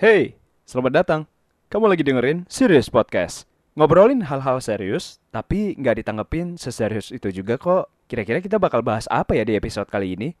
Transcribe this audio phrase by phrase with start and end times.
[0.00, 0.32] Hey,
[0.64, 1.20] selamat datang.
[1.68, 3.44] Kamu lagi dengerin Serious Podcast.
[3.76, 7.92] Ngobrolin hal-hal serius, tapi nggak ditanggepin seserius itu juga kok.
[8.08, 10.32] Kira-kira kita bakal bahas apa ya di episode kali ini?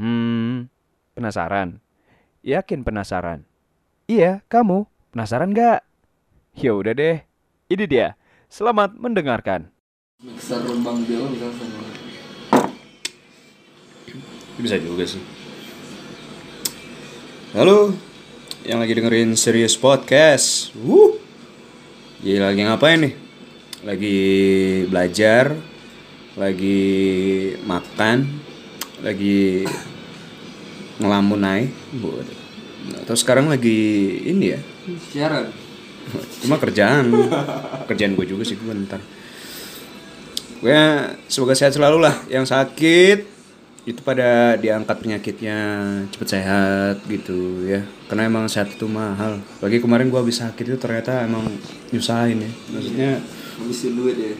[0.00, 0.72] Hmm,
[1.12, 1.84] penasaran?
[2.40, 3.44] Yakin penasaran?
[4.08, 4.88] Iya, kamu.
[5.12, 5.84] Penasaran nggak?
[6.56, 7.20] Ya udah deh.
[7.68, 8.16] Ini dia.
[8.48, 9.68] Selamat mendengarkan.
[10.24, 11.92] mixer Bang sama
[14.64, 15.20] Bisa juga sih.
[17.52, 17.92] Halo,
[18.64, 20.72] yang lagi dengerin Serious Podcast.
[20.80, 21.20] Wuh.
[22.24, 23.14] Jadi lagi ngapain nih?
[23.84, 24.18] Lagi
[24.88, 25.52] belajar,
[26.40, 26.80] lagi
[27.68, 28.24] makan,
[29.04, 29.68] lagi
[30.96, 31.70] ngelamun naik.
[33.04, 33.80] Atau sekarang lagi
[34.24, 34.60] ini ya?
[35.12, 35.52] siaran
[36.40, 37.12] Cuma kerjaan.
[37.84, 39.04] kerjaan gue juga sih gue ntar.
[40.64, 40.72] Gue
[41.28, 42.16] semoga sehat selalu lah.
[42.32, 43.33] Yang sakit
[43.84, 45.58] itu pada diangkat penyakitnya
[46.08, 47.84] cepet sehat gitu ya.
[48.08, 49.44] Karena emang sehat itu mahal.
[49.60, 51.44] Bagi kemarin gue habis sakit itu ternyata emang
[51.92, 52.50] nyusahin ya.
[52.72, 53.10] Maksudnya
[53.60, 54.34] habisin duit ya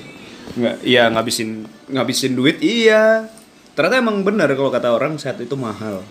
[0.55, 3.27] nggak iya ngabisin ngabisin duit iya
[3.73, 6.05] ternyata emang benar kalau kata orang sehat itu mahal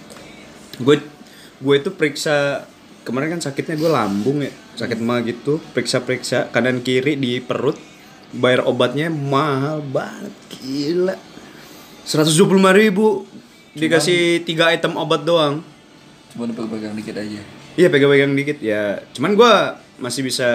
[0.81, 0.97] gue
[1.61, 2.65] gue itu periksa
[3.05, 7.77] kemarin kan sakitnya gue lambung ya sakit mah gitu periksa periksa kanan kiri di perut
[8.33, 11.15] bayar obatnya mahal banget gila
[12.03, 12.35] 125
[12.73, 13.23] ribu
[13.73, 15.63] dikasih tiga item obat doang
[16.29, 17.41] cuma pegang dikit aja
[17.73, 19.01] Iya pegang-pegang dikit ya.
[19.17, 20.45] Cuman gua masih bisa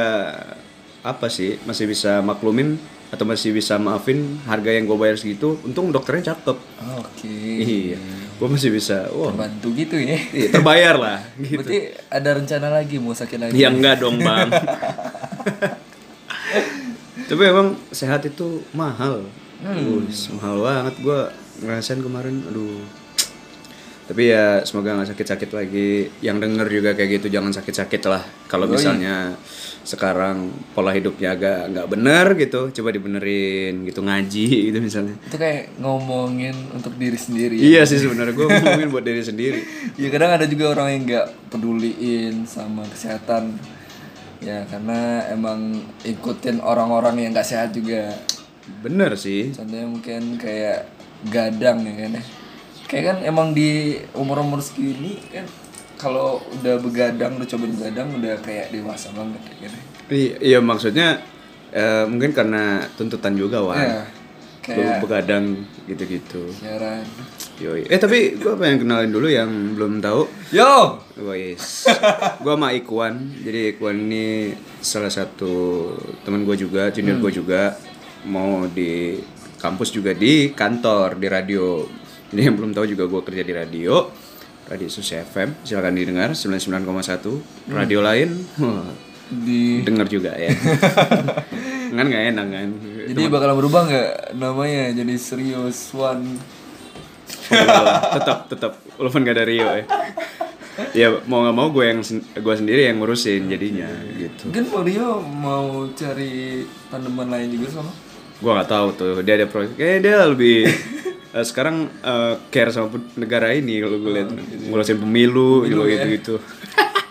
[1.03, 1.59] apa sih?
[1.67, 2.79] Masih bisa maklumin
[3.11, 5.59] atau masih bisa maafin harga yang gue bayar segitu.
[5.67, 6.55] Untung dokternya cakep.
[6.79, 7.99] oke Iya.
[8.39, 9.11] Gue masih bisa.
[9.11, 9.35] Wah.
[9.35, 11.59] bantu gitu ya Iya, terbayar lah gitu.
[11.59, 14.55] berarti ada rencana lagi mau sakit lagi Ya enggak dong, Bang.
[17.29, 19.27] Tapi emang sehat itu mahal.
[19.59, 20.07] Hmm.
[20.07, 21.21] Wih, mahal banget gua
[21.63, 22.47] ngerasain kemarin.
[22.47, 22.83] Aduh.
[24.09, 26.09] Tapi ya semoga nggak sakit-sakit lagi.
[26.25, 28.25] Yang denger juga kayak gitu jangan sakit-sakit lah.
[28.49, 29.37] Kalau misalnya
[29.85, 35.17] sekarang pola hidupnya agak nggak bener gitu, coba dibenerin gitu ngaji gitu misalnya.
[35.25, 39.61] itu kayak ngomongin untuk diri sendiri Iya sih sebenarnya gue ngomongin buat diri sendiri.
[40.01, 43.57] ya kadang ada juga orang yang nggak peduliin sama kesehatan
[44.45, 48.13] ya karena emang ikutin orang-orang yang nggak sehat juga
[48.79, 49.51] Bener sih.
[49.51, 50.87] contohnya mungkin kayak
[51.27, 52.23] gadang ya kan ya
[52.85, 53.71] kayak kan emang di
[54.13, 55.45] umur umur segini kan
[55.95, 59.69] kalau udah begadang udah coba begadang udah kayak dewasa banget ya.
[60.09, 61.19] I- Iya maksudnya
[61.69, 63.77] eh, mungkin karena tuntutan juga wan.
[63.77, 64.07] ya
[64.63, 65.45] kayak Lu begadang
[65.85, 66.49] gitu-gitu.
[66.55, 67.03] siaran
[67.59, 67.89] Yoi.
[67.89, 70.31] Eh tapi gue pengen kenalin dulu yang belum tahu.
[70.49, 71.91] yo Guys,
[72.39, 73.35] gue sama Ikwan.
[73.43, 75.83] Jadi Ikwan ini salah satu
[76.23, 77.75] teman gue juga, junior gue juga.
[78.27, 79.21] Mau di
[79.59, 81.87] kampus juga di kantor di radio.
[82.29, 83.95] Jadi yang belum tahu juga gue kerja di radio.
[84.69, 87.73] Radio Susi FM, silakan didengar 99,1.
[87.73, 88.85] Radio lain, wah,
[89.47, 90.53] di denger juga ya.
[91.89, 92.69] kan nggak enak kan.
[93.09, 96.37] jadi bakal berubah nggak namanya jadi serius one
[98.13, 99.85] tetap tetap walaupun gak ada Rio ya
[100.95, 105.09] ya mau nggak mau gue yang sen- gue sendiri yang ngurusin jadinya gitu mungkin Mario
[105.25, 106.63] mau cari
[106.93, 107.93] tanaman lain juga sama
[108.39, 110.71] gue nggak tahu tuh dia ada proyek kayak dia lebih
[111.37, 114.31] eh, sekarang eh, care sama negara ini kalau gue lihat.
[114.69, 116.07] Ngurusin pemilu, gitu ya.
[116.07, 116.35] gitu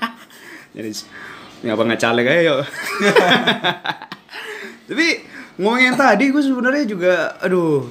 [0.75, 0.89] jadi
[1.67, 2.59] ngapa nggak caleg aja yuk
[4.87, 5.07] tapi
[5.57, 7.89] ngomongin tadi gue sebenarnya juga aduh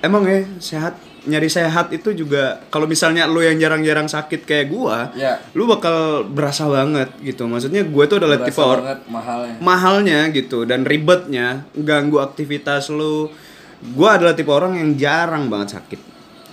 [0.00, 0.94] emang ya sehat
[1.26, 5.42] nyari sehat itu juga kalau misalnya lu yang jarang-jarang sakit kayak gua ya.
[5.52, 7.50] lu bakal berasa banget gitu.
[7.50, 9.54] Maksudnya gue tuh adalah tipe berasa orang banget mahalnya.
[9.60, 13.28] mahalnya gitu dan ribetnya ganggu aktivitas lu.
[13.76, 16.00] Gue adalah tipe orang yang jarang banget sakit.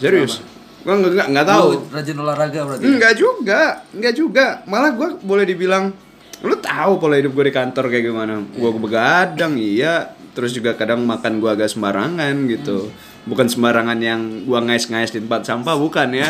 [0.02, 0.44] Serius?
[0.84, 1.68] Gue nggak nggak nggak tahu.
[1.80, 2.84] Lu rajin olahraga berarti?
[2.84, 3.62] Enggak juga,
[3.96, 4.46] enggak juga.
[4.68, 5.96] Malah gue boleh dibilang,
[6.44, 8.44] lu tahu pola hidup gue di kantor kayak gimana.
[8.52, 10.12] Gue begadang, iya.
[10.36, 12.92] Terus juga kadang makan gue agak sembarangan gitu.
[13.24, 16.30] Bukan sembarangan yang gue ngais-ngais di tempat sampah, bukan ya.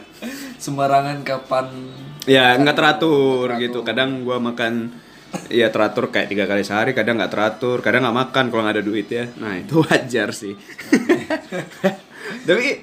[0.64, 1.66] sembarangan kapan?
[2.24, 3.82] Ya nggak teratur gitu.
[3.82, 4.94] Kadang gue makan
[5.48, 8.84] ya teratur kayak tiga kali sehari, kadang nggak teratur, kadang nggak makan kalau nggak ada
[8.84, 9.28] duit ya.
[9.36, 10.54] Nah itu wajar sih.
[12.48, 12.80] tapi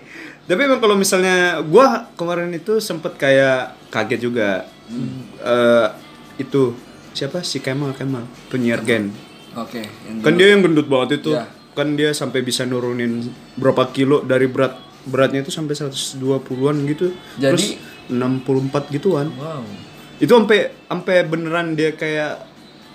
[0.50, 4.66] tapi emang kalau misalnya gua kemarin itu sempet kayak kaget juga.
[5.42, 5.88] Eh,
[6.42, 6.74] itu
[7.14, 7.46] siapa?
[7.46, 8.26] Si Kemal Kemal.
[8.50, 9.14] Penyiar Gen.
[9.58, 11.34] Oke yang kan dia yang gendut banget itu.
[11.34, 11.46] Ya.
[11.80, 13.24] Kan dia sampai bisa nurunin
[13.56, 14.76] berapa kilo dari berat
[15.08, 17.16] beratnya itu sampai 120-an gitu.
[17.40, 17.68] Jadi- terus
[18.12, 19.32] 64 gituan.
[19.40, 19.64] Wow.
[20.20, 22.50] Itu sampai sampai beneran dia kayak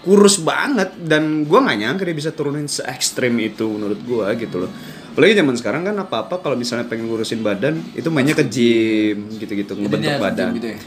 [0.05, 4.69] kurus banget dan gua nggak nyangka dia bisa turunin se ekstrim itu menurut gua gitu
[4.69, 4.71] loh.
[5.15, 9.31] Apalagi zaman sekarang kan apa apa kalau misalnya pengen ngurusin badan itu mainnya ke gym
[9.41, 10.79] gitu-gitu ngebentuk badan gym gitu ya?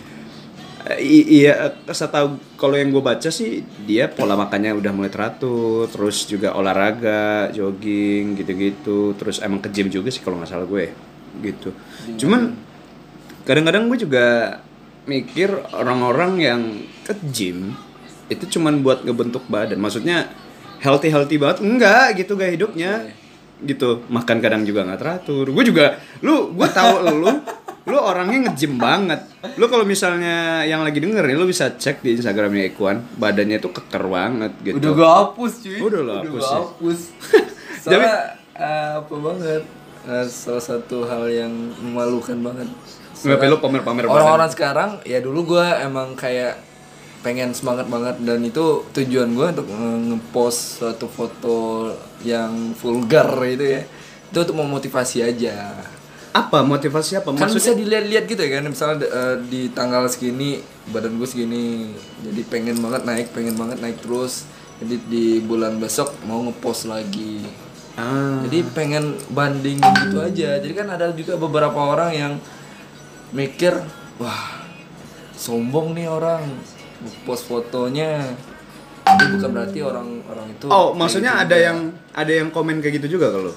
[0.95, 6.23] I- iya setahu kalau yang gue baca sih dia pola makannya udah mulai teratur terus
[6.23, 10.93] juga olahraga jogging gitu-gitu terus emang ke gym juga sih kalau nggak salah gue
[11.43, 11.69] gitu.
[12.17, 12.55] Cuman
[13.43, 14.25] kadang-kadang gue juga
[15.07, 16.61] mikir orang-orang yang
[17.07, 17.75] ke gym
[18.27, 19.79] itu cuman buat ngebentuk badan.
[19.79, 20.29] Maksudnya
[20.83, 23.11] healthy healthy banget enggak gitu gaya hidupnya.
[23.63, 25.49] Gitu makan kadang juga nggak teratur.
[25.49, 27.31] Gue juga lu gue tahu lu
[27.87, 29.23] lu orangnya nge-gym banget
[29.55, 33.71] lu kalau misalnya yang lagi denger nih lu bisa cek di instagramnya Ikuan badannya tuh
[33.71, 35.79] keker banget gitu Udah gua hapus cuy.
[35.79, 36.55] Udah lo hapus ya?
[36.57, 36.99] hapus.
[37.83, 38.15] Soalnya
[38.53, 39.63] eh, apa banget?
[40.03, 42.67] eh, salah satu hal yang memalukan banget.
[43.17, 46.59] nggak perlu pamer-pamer badan Orang-orang sekarang ya dulu gua emang kayak
[47.17, 51.89] pengen semangat banget dan itu tujuan gua untuk nge- ngepost suatu foto
[52.21, 53.81] yang vulgar itu ya.
[54.27, 55.71] Itu untuk memotivasi aja.
[56.45, 56.59] Apa?
[56.61, 57.33] Motivasi apa?
[57.33, 58.63] Kan bisa maksudnya dilihat-lihat gitu ya kan?
[58.69, 60.61] Misalnya eh, di tanggal segini
[60.93, 61.91] badan gue segini
[62.23, 64.45] jadi pengen banget naik pengen banget naik terus.
[64.77, 67.41] Jadi di bulan besok mau ngepost lagi.
[67.97, 70.61] Ah, jadi pengen banding gitu aja.
[70.61, 72.33] Jadi kan ada juga beberapa orang yang
[73.33, 73.73] mikir
[74.21, 74.61] wah
[75.33, 76.45] sombong nih orang
[77.25, 78.21] post fotonya.
[79.07, 81.65] Ini bukan berarti orang-orang itu oh maksudnya gitu ada juga.
[81.71, 81.77] yang
[82.11, 83.55] ada yang komen kayak gitu juga kalau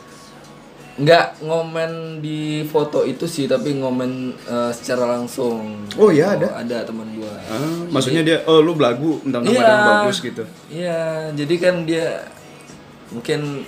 [1.00, 6.60] nggak ngomen di foto itu sih tapi ngomen eh, secara langsung Oh, iya, ada?
[6.60, 9.56] ada teman gua ah, maksudnya dia oh lu belagu tentang Iya.
[9.56, 11.00] badan bagus gitu iya
[11.32, 12.28] jadi kan dia
[13.08, 13.64] mungkin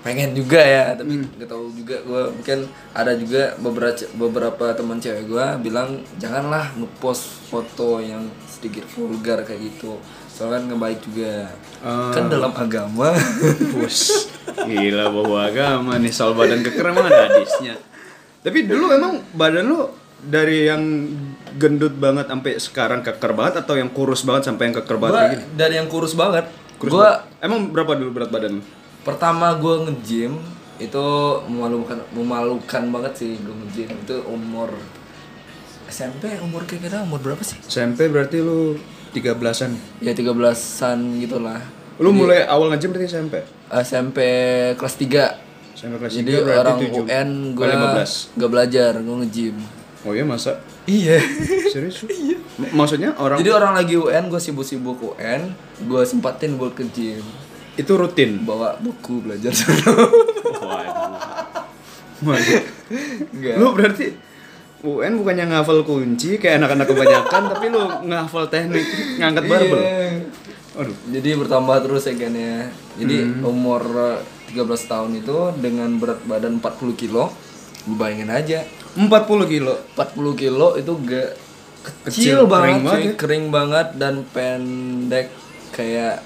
[0.00, 1.26] pengen juga ya tapi Hmm.
[1.34, 2.58] nggak tahu juga gua mungkin
[2.92, 9.66] ada juga beberapa beberapa teman cewek gua bilang janganlah ngepost foto yang sedikit vulgar kayak
[9.66, 9.98] gitu
[10.36, 11.32] soalnya kan nggak baik juga
[11.78, 12.10] Ah.
[12.10, 13.16] kan dalam agama
[13.72, 14.28] Bus.
[14.58, 17.76] Gila bawa agama nih soal badan keker emang ada hadisnya.
[18.40, 19.80] Tapi dulu emang badan lu
[20.18, 20.82] dari yang
[21.54, 25.30] gendut banget sampai sekarang keker banget atau yang kurus banget sampai yang keker banget gua
[25.30, 25.44] gini?
[25.54, 26.44] dari yang kurus banget
[26.76, 27.42] Kurus gua banget.
[27.42, 28.62] emang berapa dulu berat badan lu?
[29.02, 30.32] pertama gue nge-gym
[30.76, 31.06] itu
[31.46, 34.68] memalukan memalukan banget sih gue nge-gym itu umur
[35.86, 38.74] SMP umur kira-kira umur berapa sih SMP berarti lu
[39.16, 39.72] 13-an.
[39.98, 41.60] ya 13-an gitu lah
[41.96, 43.34] Lu mulai awal nge-gym berarti SMP?
[43.72, 44.18] SMP
[44.74, 48.36] kelas 3 SMP kelas jadi 3 berarti orang 7 UN gue kali 15.
[48.36, 49.56] gak belajar gue nge-gym
[50.02, 50.60] Oh iya masa?
[50.84, 51.18] iya
[51.72, 52.04] Serius?
[52.06, 52.36] iya.
[52.70, 57.24] Maksudnya orang jadi orang lagi UN gue sibuk-sibuk UN gue sempatin buat ke gym
[57.74, 58.40] itu rutin.
[58.40, 59.52] bawa buku belajar
[60.56, 61.20] Waduh.
[62.22, 62.62] Waduh.
[63.30, 63.54] Enggak.
[63.56, 64.06] Lu berarti
[64.86, 68.86] UN bukannya ngafal kunci kayak anak-anak kebanyakan tapi lu ngafal teknik
[69.16, 69.76] ngangkat barbel.
[69.76, 70.08] Iya.
[70.76, 70.96] Aduh.
[71.08, 72.56] Jadi bertambah terus ya kan ya.
[72.94, 73.42] Jadi Hmm.
[73.44, 74.18] umur eh,
[74.48, 77.28] 13 tahun itu dengan berat badan 40 kilo,
[77.84, 78.62] lu bayangin aja.
[78.94, 79.10] 40
[79.44, 79.74] kilo.
[79.92, 81.30] 40 kilo itu gak
[82.02, 83.12] Kecil, kecil, banget, kering banget ya.
[83.16, 85.26] kering banget dan pendek
[85.70, 86.18] kayak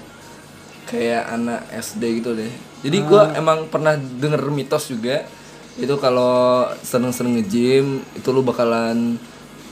[0.83, 2.49] kayak anak SD gitu deh.
[2.81, 3.05] Jadi Ah.
[3.05, 5.21] gua emang pernah denger mitos juga
[5.79, 9.15] itu kalau seneng-seneng nge-gym itu lu bakalan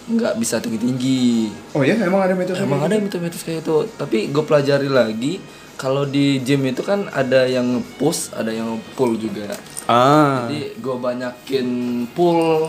[0.10, 1.54] nggak bisa tinggi-tinggi.
[1.78, 3.86] Oh ya, emang ada metode Emang ada mitos-mitos kayak itu.
[3.94, 5.38] Tapi gue pelajari lagi
[5.80, 9.54] kalau di gym itu kan ada yang nge-push, ada yang pull juga.
[9.86, 10.50] Ah.
[10.50, 11.68] Jadi gue banyakin
[12.12, 12.68] pull.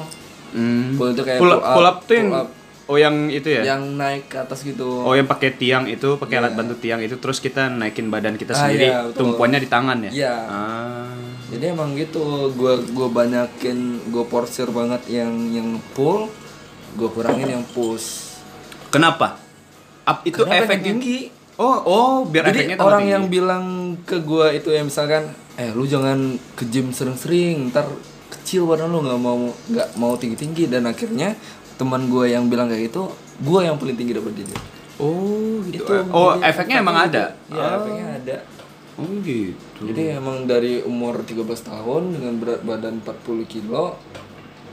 [0.52, 0.98] Hmm.
[0.98, 2.48] Pull itu kayak Pull up, pull up tuh yang pull up.
[2.90, 3.62] Oh yang itu ya?
[3.64, 4.82] yang naik ke atas gitu.
[5.00, 8.50] Oh yang pakai tiang itu, pakai alat bantu tiang itu terus kita naikin badan kita
[8.50, 9.30] Ah, sendiri, iya, betul.
[9.30, 10.10] tumpuannya di tangan ya?
[10.10, 10.34] Iya.
[10.44, 11.14] Ah.
[11.48, 16.26] Jadi emang gitu, gue gua banyakin, gue porsir banget yang yang pull,
[16.94, 18.34] gue kurangin yang push.
[18.88, 19.38] Kenapa?
[20.02, 21.18] Up itu Karena pengen efeknya tinggi.
[21.54, 23.14] Oh, oh, biar Jadi efeknya orang tinggi.
[23.14, 23.64] yang bilang
[24.02, 26.18] ke gue itu ya misalkan, eh lu jangan
[26.56, 27.86] ke gym sering-sering, ntar
[28.30, 29.38] kecil badan lu nggak mau
[29.68, 31.34] nggak mau tinggi-tinggi dan akhirnya
[31.80, 33.08] teman gue yang bilang kayak gitu,
[33.40, 34.60] gue yang paling tinggi daripada dia.
[35.00, 35.88] Oh, gitu.
[35.88, 37.24] Itu oh, jadi efeknya emang ada.
[37.48, 38.36] Iya, efeknya ada.
[39.00, 39.80] Oh, gitu.
[39.88, 43.96] Jadi emang dari umur 13 tahun dengan berat badan 40 kilo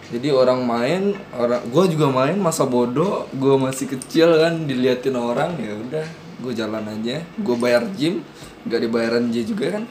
[0.08, 5.60] jadi orang main, orang gue juga main masa bodoh, gue masih kecil kan diliatin orang
[5.60, 6.08] ya udah,
[6.48, 8.24] gue jalan aja, gue bayar gym,
[8.72, 9.84] gak dibayaran J juga kan,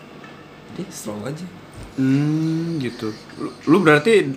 [0.72, 1.44] jadi slow aja.
[2.00, 3.12] Hmm, gitu.
[3.36, 4.32] Lu, lu berarti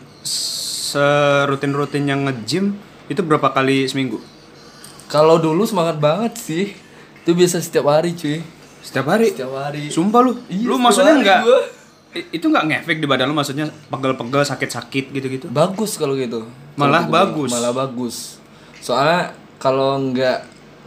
[0.90, 2.74] serutin-rutin yang nge-gym
[3.06, 4.18] itu berapa kali seminggu?
[5.10, 6.74] Kalau dulu semangat banget sih,
[7.22, 8.42] itu biasa setiap hari cuy,
[8.80, 9.34] Setiap hari.
[9.34, 9.90] setiap hari.
[9.90, 10.38] Sumpah lu.
[10.48, 11.42] Iya, lu maksudnya enggak
[12.34, 15.46] itu enggak ngefek di badan lu maksudnya pegel-pegel sakit-sakit gitu-gitu.
[15.50, 16.46] Bagus kalau gitu.
[16.74, 17.50] Malah Kalau gitu, bagus.
[17.54, 18.16] Malah bagus.
[18.82, 19.22] Soalnya
[19.62, 20.40] kalau nggak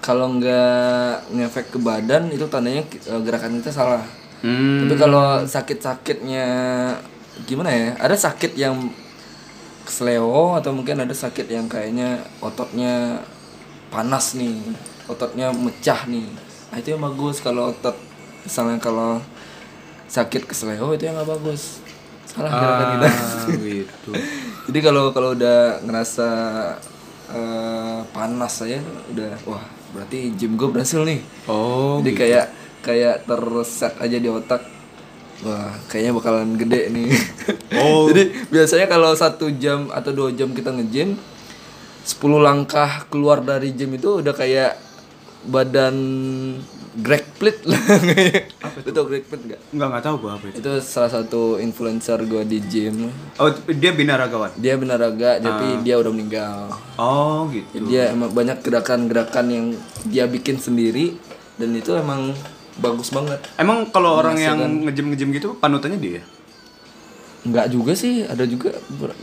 [0.03, 4.03] kalau nggak ngefek ke badan itu tandanya eh, gerakan kita salah.
[4.43, 4.83] Hmm.
[4.83, 6.47] Tapi kalau sakit-sakitnya
[7.47, 7.89] gimana ya?
[8.03, 8.91] Ada sakit yang
[9.85, 13.23] kesleo atau mungkin ada sakit yang kayaknya ototnya
[13.93, 14.57] panas nih
[15.11, 16.27] ototnya mecah nih.
[16.73, 17.97] Nah itu yang bagus kalau otot
[18.47, 19.21] misalnya kalau
[20.09, 21.83] sakit kesleo itu yang nggak bagus.
[22.29, 23.09] Salah gerakan kita.
[23.11, 24.11] Ah, gitu.
[24.71, 26.29] jadi kalau kalau udah ngerasa
[27.33, 28.81] eh, panas saya
[29.13, 31.21] udah wah berarti gym gue berhasil nih.
[31.51, 32.47] Oh, jadi kayak
[32.83, 34.63] kayak terset aja di otak
[35.43, 37.11] wah kayaknya bakalan gede nih
[37.83, 38.07] Oh.
[38.07, 41.17] jadi biasanya kalau satu jam atau dua jam kita nge-gym
[42.03, 44.75] 10 langkah keluar dari gym itu udah kayak
[45.47, 45.97] badan
[46.93, 47.81] Greg Plitt lah
[48.69, 49.01] apa itu?
[49.09, 49.61] Greg Plitt nggak?
[49.73, 50.61] Enggak enggak tahu gua apa itu.
[50.61, 53.09] Itu salah satu influencer gue di gym.
[53.41, 54.53] Oh, dia binaragawan.
[54.61, 56.69] Dia binaraga, tapi dia udah meninggal.
[57.01, 57.89] Oh, gitu.
[57.89, 59.67] Dia emang banyak gerakan-gerakan yang
[60.05, 61.17] dia bikin sendiri
[61.57, 62.37] dan itu emang
[62.79, 63.41] bagus banget.
[63.57, 66.23] Emang kalau orang yang ngejem ngejem gitu panutannya dia?
[67.43, 68.73] Enggak juga sih, ada juga.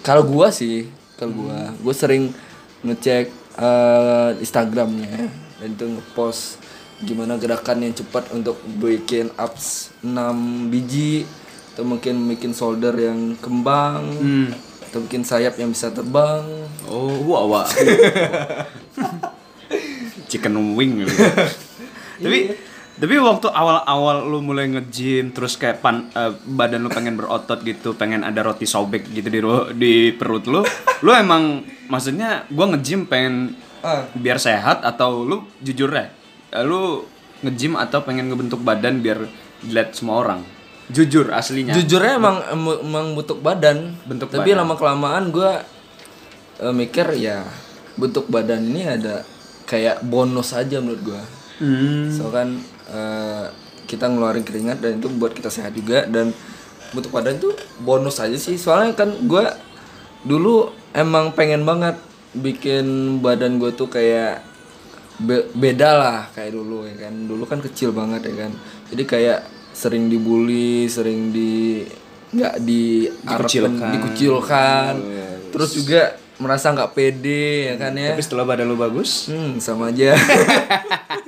[0.04, 2.30] Kalau gua sih, kalau gua, gua sering
[2.84, 5.28] ngecek eh, Instagramnya
[5.60, 6.60] dan itu ngepost
[7.00, 10.12] gimana gerakan yang cepat untuk bikin abs 6
[10.68, 11.24] biji
[11.72, 14.52] atau mungkin bikin shoulder yang kembang Hmm.
[14.84, 16.44] atau bikin sayap yang bisa terbang.
[16.88, 17.68] Oh, wah wah.
[20.30, 21.14] Chicken wing gitu.
[22.24, 22.52] tapi
[23.00, 27.96] tapi waktu awal-awal lu mulai nge-gym terus kayak pan, eh, badan lu pengen berotot gitu,
[27.96, 29.40] pengen ada roti sobek gitu di
[29.74, 30.62] di perut lu,
[31.06, 34.04] lu emang maksudnya gua nge-gym pengen Ah.
[34.12, 36.12] biar sehat atau lu jujur ya,
[36.52, 37.08] eh, lu
[37.40, 39.24] nge-gym atau pengen ngebentuk badan biar
[39.64, 40.44] dilihat semua orang?
[40.92, 41.72] Jujur aslinya.
[41.72, 43.96] Jujurnya emang em- emang bentuk badan.
[44.04, 45.64] Bentuk Tapi lama kelamaan gua
[46.60, 47.48] eh, mikir ya
[47.96, 49.24] bentuk badan ini ada
[49.64, 51.22] kayak bonus aja menurut gua.
[51.64, 52.12] Hmm.
[52.12, 53.46] So kan eh,
[53.86, 56.30] kita ngeluarin keringat dan itu buat kita sehat juga dan
[56.90, 58.56] bentuk badan itu bonus aja sih.
[58.56, 59.54] Soalnya kan gua
[60.22, 61.96] dulu emang pengen banget
[62.32, 62.86] bikin
[63.18, 64.46] badan gue tuh kayak
[65.18, 67.14] be- beda lah kayak dulu ya kan.
[67.26, 68.52] Dulu kan kecil banget ya kan.
[68.90, 69.40] Jadi kayak
[69.72, 71.86] sering dibully, sering di
[72.30, 73.90] nggak di Dikucilkan.
[73.92, 74.94] dikucilkan.
[75.50, 76.02] Terus juga
[76.38, 78.14] merasa nggak pede ya kan ya.
[78.14, 80.14] Tapi setelah badan lu bagus, Hmm, sama aja.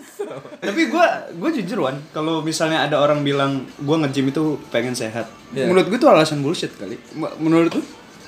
[0.67, 1.05] tapi gue
[1.35, 5.67] gue jujur wan kalau misalnya ada orang bilang gue nge-gym itu pengen sehat Iya.
[5.67, 6.95] menurut gue itu alasan bullshit kali
[7.37, 7.75] menurut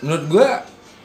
[0.04, 0.48] Menurut gua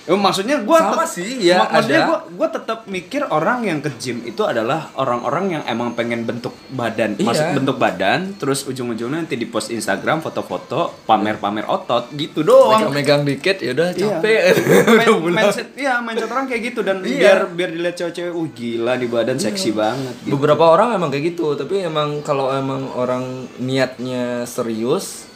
[0.08, 2.08] Eh, maksudnya gue Sama sih, ya, maksudnya ada.
[2.08, 6.56] gue gue tetap mikir orang yang ke gym itu adalah orang-orang yang emang pengen bentuk
[6.70, 7.22] badan Iya.
[7.22, 13.20] maksud bentuk badan terus ujung-ujungnya nanti di post Instagram foto-foto pamer-pamer otot gitu doang megang
[13.22, 14.08] dikit ya udah Iya.
[14.16, 14.40] capek.
[14.96, 17.12] Main- mindset iya mindset orang kayak gitu dan Iya.
[17.20, 20.32] biar biar dilihat cewek-cewek uh gila di badan seksi banget gitu.
[20.32, 25.28] Beberapa orang emang kayak gitu, tapi emang kalau emang orang niatnya serius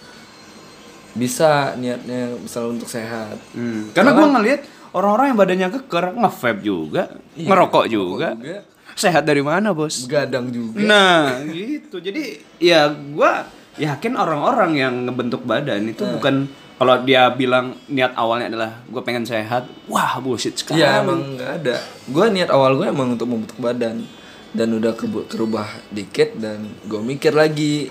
[1.12, 3.36] bisa niatnya misalnya untuk sehat.
[3.52, 4.60] Hmm, Karena gue ngeliat
[4.96, 7.02] orang-orang yang badannya keker nge-vape juga,
[7.36, 8.28] ngerokok juga.
[8.36, 8.58] juga.
[8.92, 10.04] Sehat dari mana, Bos?
[10.04, 10.84] Begadang juga.
[10.84, 11.96] Nah, gitu.
[11.96, 13.48] Jadi ya gua
[13.80, 16.44] yakin orang-orang yang ngebentuk badan itu bukan
[16.76, 20.82] kalau dia bilang niat awalnya adalah gue pengen sehat, wah bullshit sekali.
[20.82, 21.76] Iya emang nggak ada.
[22.10, 24.04] Gue niat awal gue emang untuk membentuk badan
[24.52, 24.92] dan udah
[25.30, 27.88] kerubah dikit dan gue mikir lagi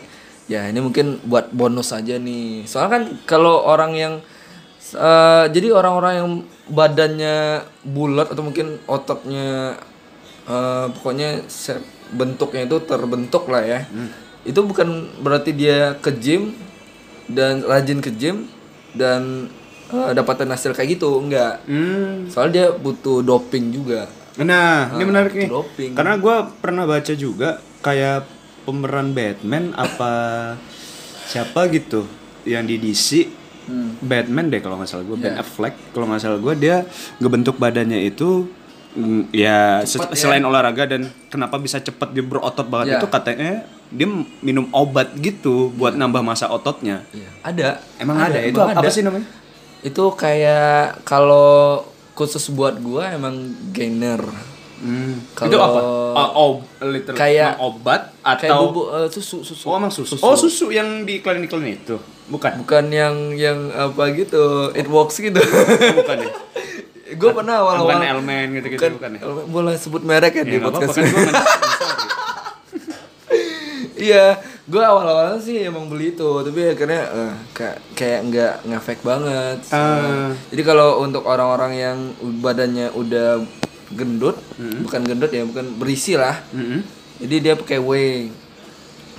[0.52, 2.68] ya ini mungkin buat bonus aja nih.
[2.68, 4.14] Soalnya kan kalau orang yang
[4.92, 6.30] eh, jadi orang-orang yang
[6.68, 9.80] badannya bulat atau mungkin ototnya
[10.44, 11.48] eh, pokoknya
[12.12, 13.80] bentuknya itu terbentuk lah ya.
[14.44, 16.52] Itu bukan berarti dia ke gym
[17.32, 18.52] dan rajin ke gym
[18.92, 19.48] dan
[19.92, 21.64] dapatin hasil kayak gitu enggak.
[21.64, 22.28] Hmm.
[22.28, 24.08] Soalnya dia butuh doping juga.
[24.40, 25.48] Nah, ini menarik nih.
[25.52, 25.92] doping.
[25.92, 30.12] Karena gua pernah baca juga kayak pemeran Batman apa
[31.26, 32.06] siapa gitu
[32.44, 33.28] yang di DC
[34.02, 36.84] Batman deh kalau nggak salah gue Ben Affleck kalau nggak salah gue dia
[37.18, 38.50] ngebentuk badannya itu
[38.92, 42.98] mm, ya se- selain olahraga dan kenapa bisa cepet dia berotot banget Ya.
[42.98, 43.52] itu katanya
[43.88, 44.08] dia
[44.40, 47.30] minum obat gitu buat nambah masa ototnya Iya.
[47.42, 47.70] Ada.
[47.98, 48.90] emang ada, itu emang apa ada.
[48.90, 49.28] sih namanya
[49.82, 53.34] Itu kayak kalau khusus buat gua emang
[53.72, 54.22] gainer.
[54.82, 55.38] Hmm.
[55.38, 55.80] Kalau- itu apa
[56.18, 56.52] oh, oh
[56.90, 59.64] literal Kayak- emang obat Kayak atau bubuk eh, susu susu.
[59.70, 60.18] Oh emang susu.
[60.22, 61.96] Oh susu yang di iklan-iklan itu.
[62.28, 62.64] Bukan.
[62.66, 65.40] Bukan yang yang apa gitu, it works gitu.
[66.02, 66.32] Bukan ya.
[67.12, 69.20] gue pernah awal-awal Bukan Elmen gitu-gitu bukan, ya.
[69.28, 71.34] Elmen, boleh sebut merek ya, Ya di nggak apa-apa podcast kan ini.
[74.02, 74.34] Iya,
[74.66, 79.62] gue awal-awal sih emang beli itu, tapi akhirnya eh, kayak kayak nggak ngefek banget.
[79.70, 80.34] Ah.
[80.50, 81.98] Jadi kalau untuk orang-orang yang
[82.42, 83.46] badannya udah
[83.94, 84.84] gendut, Hmm.
[84.84, 86.40] bukan gendut ya, bukan berisi lah.
[86.52, 86.82] Mm-mm.
[87.20, 88.32] Jadi dia pakai whey.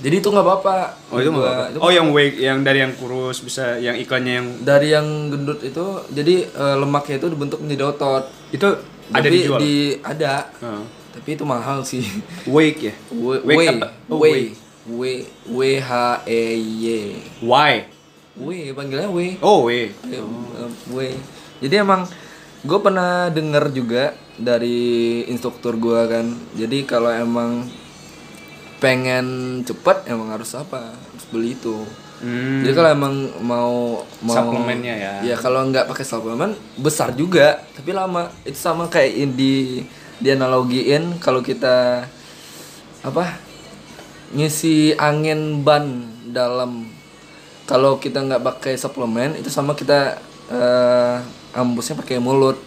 [0.03, 0.75] Jadi itu nggak apa-apa.
[1.07, 1.65] Oh itu nggak apa-apa.
[1.69, 5.63] itu Oh yang whey yang dari yang kurus bisa yang iklannya yang dari yang gendut
[5.63, 8.23] itu, jadi eh, lemaknya itu dibentuk menjadi otot.
[8.51, 8.67] itu
[9.09, 9.59] ada Tapi dijual.
[9.59, 10.51] di ada.
[10.59, 10.83] Ah.
[11.13, 12.03] Tapi itu mahal sih.
[12.45, 12.93] Wake ya?
[13.11, 13.87] W Wake W apa?
[14.09, 14.25] Oh, W
[14.83, 15.03] W
[15.47, 15.91] W H
[16.25, 16.85] E Y.
[17.39, 17.85] Why?
[18.33, 19.19] W panggilnya W.
[19.39, 19.93] Oh, wake.
[20.09, 20.19] Eh,
[20.89, 20.99] W.
[21.61, 22.03] Jadi emang
[22.63, 26.25] gue pernah denger juga dari instruktur gue kan.
[26.55, 27.67] Jadi kalau emang
[28.79, 30.95] pengen cepet emang harus apa?
[30.95, 31.83] Harus beli itu.
[32.23, 32.63] Hmm.
[32.63, 33.73] Jadi kalau emang mau
[34.23, 35.13] mau Suplemennya ya.
[35.23, 38.31] Ya kalau nggak pakai suplemen besar juga, tapi lama.
[38.47, 39.83] Itu sama kayak di
[40.23, 42.07] di analogiin kalau kita
[43.03, 43.53] apa?
[44.33, 46.89] ngisi angin ban dalam
[47.69, 50.17] kalau kita nggak pakai suplemen itu sama kita
[50.49, 51.17] eh,
[51.53, 52.57] ambusnya pakai mulut.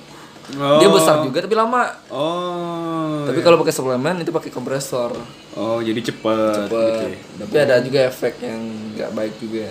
[0.47, 1.91] Dia besar juga tapi lama.
[2.07, 3.27] Oh.
[3.27, 5.11] Tapi kalau pakai suplemen itu pakai kompresor.
[5.53, 6.79] Oh, jadi cepet, gitu.
[6.79, 7.11] Cepet.
[7.11, 7.19] ya.
[7.43, 8.61] Tapi ada juga efek yang
[8.95, 9.67] nggak baik juga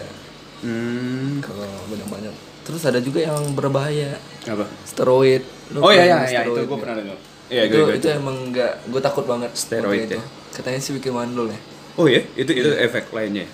[0.60, 1.40] Hmm.
[1.40, 2.34] kalau banyak-banyak.
[2.66, 4.66] Terus ada juga yang berbahaya, Apa?
[4.84, 5.46] steroid.
[5.70, 7.18] Lu Oh iya iya iya itu gue pernah dengar.
[7.46, 9.54] Iya, itu gue itu emang nggak, gue takut banget.
[9.54, 10.18] Steroid ya?
[10.18, 10.20] itu.
[10.52, 11.60] Katanya sih bikin mandul ya.
[11.96, 13.46] Oh iya, itu itu efek lainnya.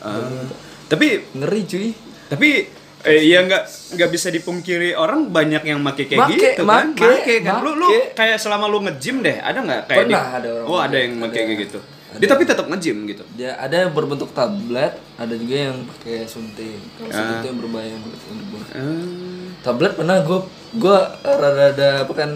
[0.00, 0.48] Ah.
[0.88, 1.88] Tapi Ngeri cuy.
[2.24, 2.66] tapi
[3.04, 3.62] eh, ya nggak
[3.94, 7.72] nggak bisa dipungkiri orang banyak yang make kayak Make, gitu kan make, make kan lu
[7.74, 8.12] lu make.
[8.12, 11.02] kayak selama lu nge-gym deh ada nggak kayak Pernah di- ada orang oh ada make.
[11.02, 11.38] yang make Ada.
[11.38, 11.78] kayak gitu
[12.14, 16.78] dia tapi tetap nge-gym gitu Dia ada yang berbentuk tablet, ada juga yang pakai suntik.
[16.94, 17.16] Kalau Ah.
[17.18, 18.62] suntik itu yang berbahaya menurut gua.
[18.70, 19.44] Hmm.
[19.60, 20.38] Tablet pernah gue
[20.74, 22.30] gue rada-rada apa kan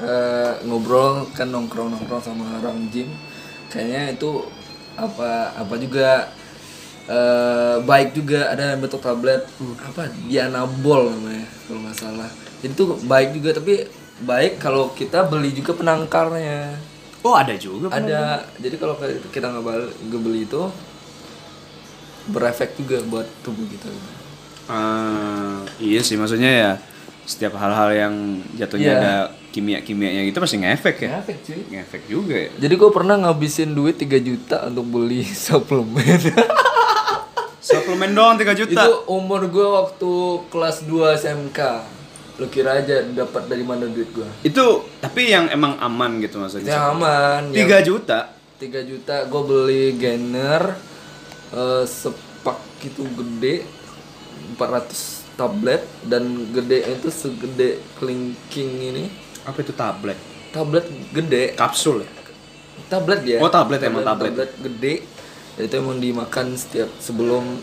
[0.00, 3.12] eh, ngobrol kan nongkrong nongkrong sama orang gym
[3.68, 4.48] kayaknya itu
[4.96, 6.32] apa apa juga
[7.08, 9.42] eh, baik juga ada yang bentuk tablet.
[9.80, 10.12] Apa?
[10.24, 12.30] Dianabol namanya kalau nggak salah.
[12.60, 13.74] Jadi itu baik juga tapi
[14.18, 16.74] baik kalau kita beli juga penangkalnya
[17.22, 18.42] oh ada juga ada.
[18.58, 18.98] jadi kalau
[19.30, 19.62] kita nggak
[20.10, 20.58] beli itu
[22.26, 24.10] berefek juga buat tubuh kita gitu.
[24.66, 26.70] Ah, iya sih maksudnya ya
[27.24, 28.14] setiap hal-hal yang
[28.52, 28.98] jatuhnya Iya.
[28.98, 29.14] ada
[29.48, 31.10] kimia-kimianya gitu pasti ngefek ya?
[31.22, 31.60] Efek cuy.
[31.70, 32.50] Ngefek juga ya?
[32.58, 36.20] Jadi gue pernah ngabisin duit 3 juta untuk beli suplemen.
[37.88, 40.12] Suplemen doang 3 juta itu umur gue waktu
[40.52, 41.58] kelas 2 SMK.
[42.36, 44.28] Lu kira aja dapat dari mana duit gue?
[44.44, 44.66] itu
[45.00, 47.42] tapi yang emang aman gitu maksudnya Yang aman.
[47.48, 48.18] 3 juta
[48.60, 50.76] 3 juta gue beli gainer
[51.50, 53.64] eh, sepak itu gede
[54.54, 56.22] 400 tablet dan
[56.52, 59.04] gede itu segede kelingking ini.
[59.42, 60.18] apa itu tablet
[60.52, 61.56] Tablet gede.
[61.56, 62.10] kapsul ya
[62.86, 64.52] tablet ya Oh, tablet, emang tablet.
[64.60, 64.94] gede
[65.56, 67.58] Dan itu emang dimakan setiap sebelum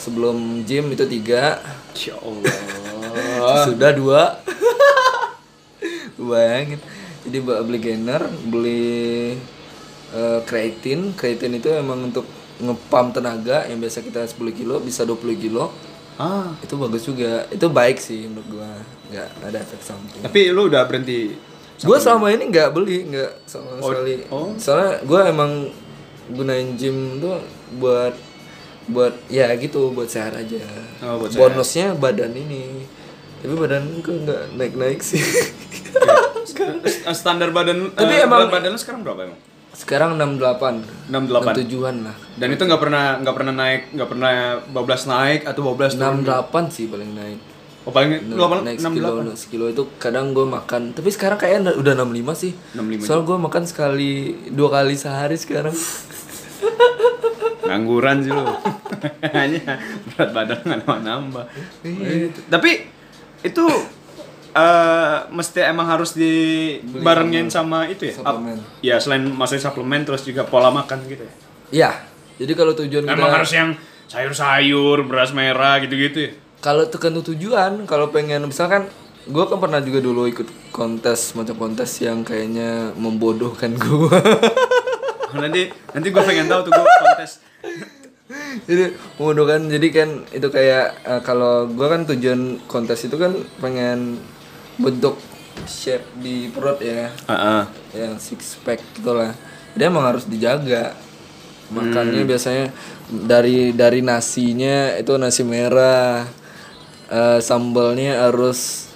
[0.00, 1.60] sebelum gym itu tiga.
[2.00, 2.56] Ya Allah.
[3.68, 4.22] Sudah dua.
[6.30, 6.80] Bayangin.
[7.28, 9.36] Jadi beli gainer beli
[10.16, 11.12] eh, creatine.
[11.12, 12.24] Creatine itu emang untuk
[12.60, 15.68] ngepam tenaga yang biasa kita 10 kilo bisa 20 kilo.
[16.16, 16.56] Ah.
[16.64, 17.44] Itu bagus juga.
[17.52, 18.70] Itu baik sih menurut gua.
[19.12, 20.24] Nggak ada efek samping.
[20.24, 24.20] Tapi lu udah berhenti gue selama ini nggak beli nggak sama sekali.
[24.28, 24.52] oh.
[24.60, 25.52] soalnya gue emang
[26.28, 27.40] gunain gym tuh
[27.80, 28.12] buat
[28.90, 30.60] buat ya gitu buat sehat aja.
[31.06, 31.40] Oh, buat sehat.
[31.40, 32.84] bonusnya badan ini.
[33.40, 35.20] Tapi badan gue nggak naik naik sih.
[35.20, 39.40] Eh, standar badan Tapi eh, emang- badan lu sekarang berapa emang?
[39.70, 42.16] Sekarang 68 68 tujuan lah.
[42.36, 44.32] Dan itu nggak pernah nggak pernah naik nggak pernah
[44.74, 46.20] bablas naik atau bablas turun?
[46.26, 47.38] 68 sih paling naik.
[47.88, 50.92] Oh paling apa naik sekilo sekilo itu kadang gue makan.
[50.92, 52.52] Tapi sekarang kayaknya udah 65 sih.
[52.76, 54.12] 65 soalnya gue makan sekali
[54.52, 55.72] dua kali sehari sekarang.
[57.64, 58.44] Ngangguran sih lu
[59.34, 59.80] hanya
[60.12, 61.44] berat badan nggak nambah nambah
[62.52, 62.70] tapi
[63.40, 63.64] itu
[64.50, 68.58] eh mesti emang harus dibarengin sama itu ya suplemen.
[68.82, 71.34] ya selain maksudnya suplemen terus juga pola makan gitu ya
[71.70, 71.90] Iya.
[72.34, 73.78] Jadi kalau tujuan kita emang harus yang
[74.10, 78.84] sayur-sayur beras merah gitu-gitu ya kalau tergantung tujuan, kalau pengen misalkan
[79.24, 84.18] gue kan pernah juga dulu ikut kontes macam kontes yang kayaknya membodohkan gue.
[85.40, 87.30] nanti nanti gue pengen tahu tuh gue kontes
[88.66, 88.84] jadi
[89.16, 94.18] membodohkan jadi kan itu kayak eh, kalau gue kan tujuan kontes itu kan pengen
[94.80, 95.20] bentuk
[95.68, 97.62] shape di perut ya, Heeh.
[97.92, 99.36] yang six pack gitulah.
[99.76, 100.96] Dia emang harus dijaga.
[101.70, 102.74] Makannya biasanya
[103.06, 106.24] dari dari nasinya itu nasi merah.
[107.10, 108.90] Eh, sambalnya harus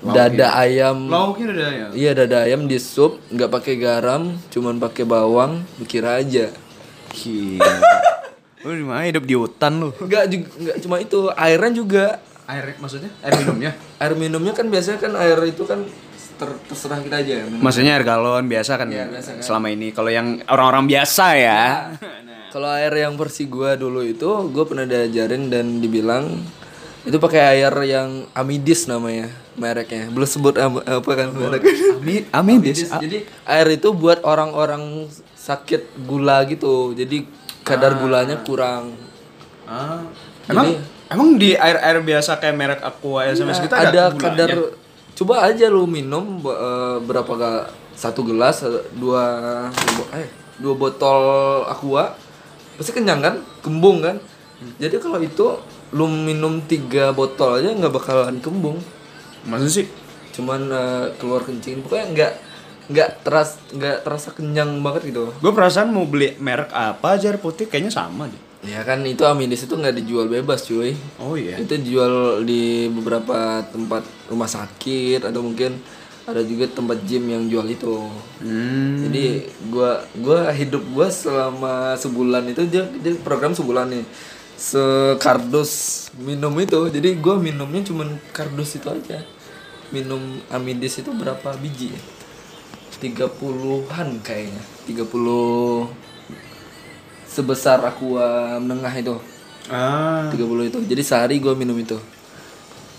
[0.00, 1.10] dada ayam.
[1.10, 6.22] lauknya udah ya Iya dada ayam di sup, nggak pakai garam, cuman pakai bawang, dikira
[6.22, 6.48] aja.
[7.12, 8.16] Gila.
[8.66, 9.88] Lu di mana hidup di hutan lu?
[9.94, 12.04] Nggak juga, nggak cuma itu, airnya juga.
[12.48, 13.10] Air maksudnya?
[13.22, 13.70] Air minumnya?
[14.00, 15.84] Air minumnya kan biasanya kan air itu kan
[16.38, 17.34] ter- terserah kita aja.
[17.44, 17.60] minum.
[17.60, 18.88] Maksudnya air galon biasa kan
[19.38, 19.92] selama ini.
[19.92, 21.62] Kalau yang orang-orang biasa ya.
[22.48, 26.40] Kalau air yang versi gua dulu itu, gua pernah diajarin dan dibilang
[27.08, 30.06] Itu pakai air yang Amidis namanya mereknya.
[30.06, 31.64] Belum sebut am- apa kan merek.
[31.96, 32.84] Ami, Amidis.
[32.86, 36.92] Jadi air itu buat orang-orang sakit gula gitu.
[36.92, 37.24] Jadi
[37.62, 38.92] kadar gulanya kurang.
[39.64, 40.04] Ah.
[40.46, 44.20] Emang Jadi- emang di air-air biasa kayak merek Aqua SMS gitu ada, ada gulanya?
[44.22, 44.48] kadar
[45.14, 47.52] coba aja lu minum eh, berapa ga
[47.92, 49.24] satu gelas eh, dua
[49.66, 51.20] dua bo- eh dua botol
[51.64, 52.14] aqua
[52.74, 54.16] pasti kenyang kan kembung kan
[54.76, 55.58] jadi kalau itu
[55.90, 58.76] lu minum tiga botol aja nggak bakalan kembung
[59.42, 59.86] Masa sih?
[60.30, 62.32] cuman eh, keluar kencing pokoknya nggak
[62.88, 67.66] nggak teras nggak terasa kenyang banget gitu Gue perasaan mau beli merek apa aja putih
[67.66, 68.40] kayaknya sama deh.
[68.64, 71.56] ya kan itu amidis itu nggak dijual bebas cuy Oh iya.
[71.56, 75.78] itu dijual di beberapa tempat rumah sakit atau mungkin
[76.24, 77.96] ada juga tempat gym yang jual itu
[78.38, 79.00] Hmm.
[79.00, 84.04] jadi gua gua hidup gua selama sebulan itu dia, dia program sebulan nih
[84.58, 85.72] sekardus
[86.18, 89.22] minum itu jadi gua minumnya cuman kardus itu aja
[89.94, 92.02] minum amidis itu berapa biji ya?
[92.98, 95.06] 30-an kayaknya 30
[97.30, 99.16] sebesar aqua menengah itu
[99.68, 100.32] Ah.
[100.32, 100.78] 30 itu.
[100.80, 102.00] Jadi sehari gue minum itu.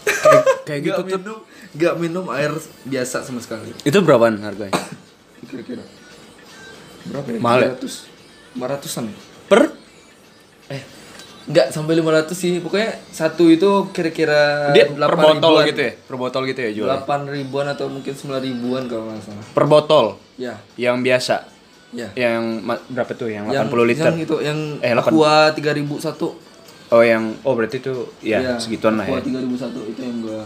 [0.06, 1.38] Kayak, kayak gitu Gak minum,
[1.74, 2.54] gak minum air
[2.86, 3.74] biasa sama sekali.
[3.82, 4.78] Itu berapaan harganya?
[5.50, 5.82] Kira-kira.
[7.10, 7.40] Berapa ya?
[7.42, 7.72] Mahal ya?
[7.74, 8.54] 500.
[8.54, 9.06] 500-an.
[9.10, 9.29] Per?
[11.50, 12.62] Enggak sampai 500 sih.
[12.62, 15.66] Pokoknya satu itu kira-kira Dia per 8 botol ribuan.
[15.66, 15.92] gitu ya?
[15.98, 16.88] Per botol gitu ya jual?
[17.00, 19.46] 8 ribuan atau mungkin 9 ribuan kalau nggak salah.
[19.50, 20.06] Per botol?
[20.36, 21.36] Ya, Yang biasa?
[21.90, 22.08] ya.
[22.14, 22.44] Yang
[22.86, 23.28] berapa tuh?
[23.28, 24.06] Yang 80 Yang, liter?
[24.08, 25.10] Yang itu yang Eh, 8.
[25.10, 26.38] Aqua 3001.
[26.90, 30.42] Oh yang, oh berarti itu ya Iya, segituan lah Aqua ya 3001 itu yang gua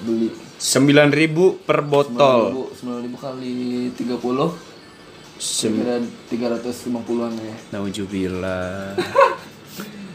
[0.00, 0.28] beli.
[0.56, 2.40] 9000 per botol
[2.72, 3.52] 9000 kali
[3.90, 4.52] 30
[5.36, 5.98] Sem- kira
[6.30, 7.56] 350-an ya.
[7.72, 8.94] Naujubillah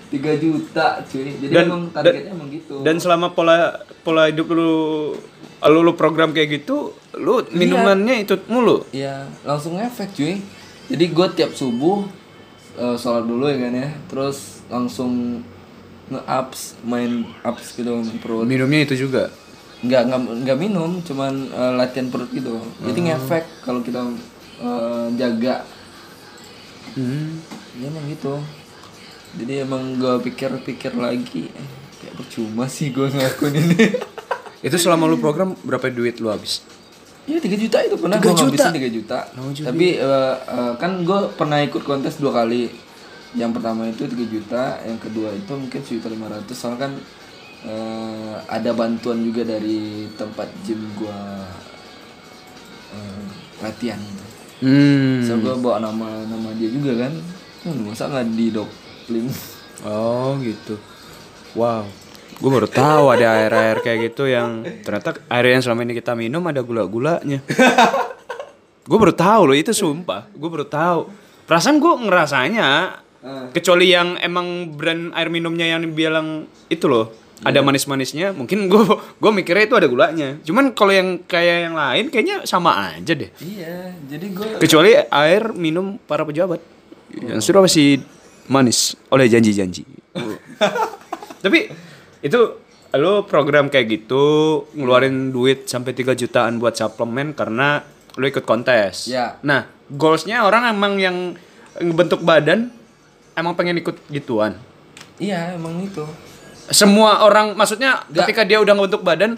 [0.08, 1.36] 3 juta cuy.
[1.36, 2.76] Jadi Dan- emang targetnya emang gitu.
[2.84, 4.72] Dan selama pola pola hidup lu
[5.68, 8.88] lu, lu program kayak gitu, lu minumannya itu mulu.
[8.94, 10.40] Iya, langsung efek cuy.
[10.88, 12.08] Jadi gue tiap subuh
[12.80, 13.90] eh, sholat dulu ya kan ya.
[14.08, 15.44] Terus langsung
[16.08, 18.48] nge-ups, main ups gitu perut.
[18.48, 19.28] Minumnya itu juga.
[19.84, 22.64] Nggak, nggak, nggak minum, cuman eh, latihan perut gitu.
[22.88, 24.08] Jadi ngefek kalau kita
[24.64, 25.68] eh, jaga.
[26.96, 27.44] Hmm.
[27.78, 28.42] Ya emang gitu.
[29.38, 31.70] Jadi emang gue pikir-pikir lagi, eh,
[32.02, 33.78] kayak percuma sih gue ngelakuin ini.
[34.68, 36.66] Itu selama lu program berapa duit lu habis?
[37.28, 39.20] Iya 3 juta itu pernah 3 gue ngabisin 3 juta.
[39.68, 42.72] Tapi eh, eh, kan gue pernah ikut kontes dua kali.
[43.36, 46.56] Yang pertama itu 3 juta, yang kedua itu mungkin sejuta lima ratus.
[46.56, 46.92] Soalnya kan
[47.68, 51.20] eh, ada bantuan juga dari tempat gym gue
[52.96, 53.22] eh,
[53.60, 54.00] latihan.
[54.00, 54.26] gitu.
[54.58, 55.20] Hmm.
[55.28, 57.14] So gue bawa nama nama dia juga kan.
[57.68, 58.56] Hmm, masa nggak di
[59.86, 60.76] Oh gitu.
[61.56, 61.88] Wow.
[62.38, 66.44] Gue baru tahu ada air-air kayak gitu yang ternyata air yang selama ini kita minum
[66.46, 67.42] ada gula-gulanya.
[68.88, 70.30] gue baru tahu loh itu sumpah.
[70.38, 71.10] Gue baru tahu.
[71.50, 72.68] Perasaan gue ngerasanya
[73.52, 77.12] kecuali yang emang brand air minumnya yang bilang itu loh
[77.44, 78.82] ada manis-manisnya mungkin gue
[79.20, 83.30] gue mikirnya itu ada gulanya cuman kalau yang kayak yang lain kayaknya sama aja deh
[83.42, 86.62] Iya, jadi gue kecuali air minum para pejabat
[87.14, 88.00] yang sudah masih
[88.48, 89.84] manis oleh janji-janji
[91.44, 91.70] tapi
[92.20, 92.40] itu
[92.94, 94.26] lo program kayak gitu
[94.74, 97.84] ngeluarin duit sampai 3 jutaan buat suplemen karena
[98.18, 99.38] lo ikut kontes Ya.
[99.40, 101.18] nah goalsnya orang emang yang
[101.94, 102.74] bentuk badan
[103.34, 104.58] emang pengen ikut gituan
[105.18, 106.02] iya emang itu.
[106.68, 108.26] semua orang maksudnya Nggak.
[108.26, 109.38] ketika dia udah ngebentuk badan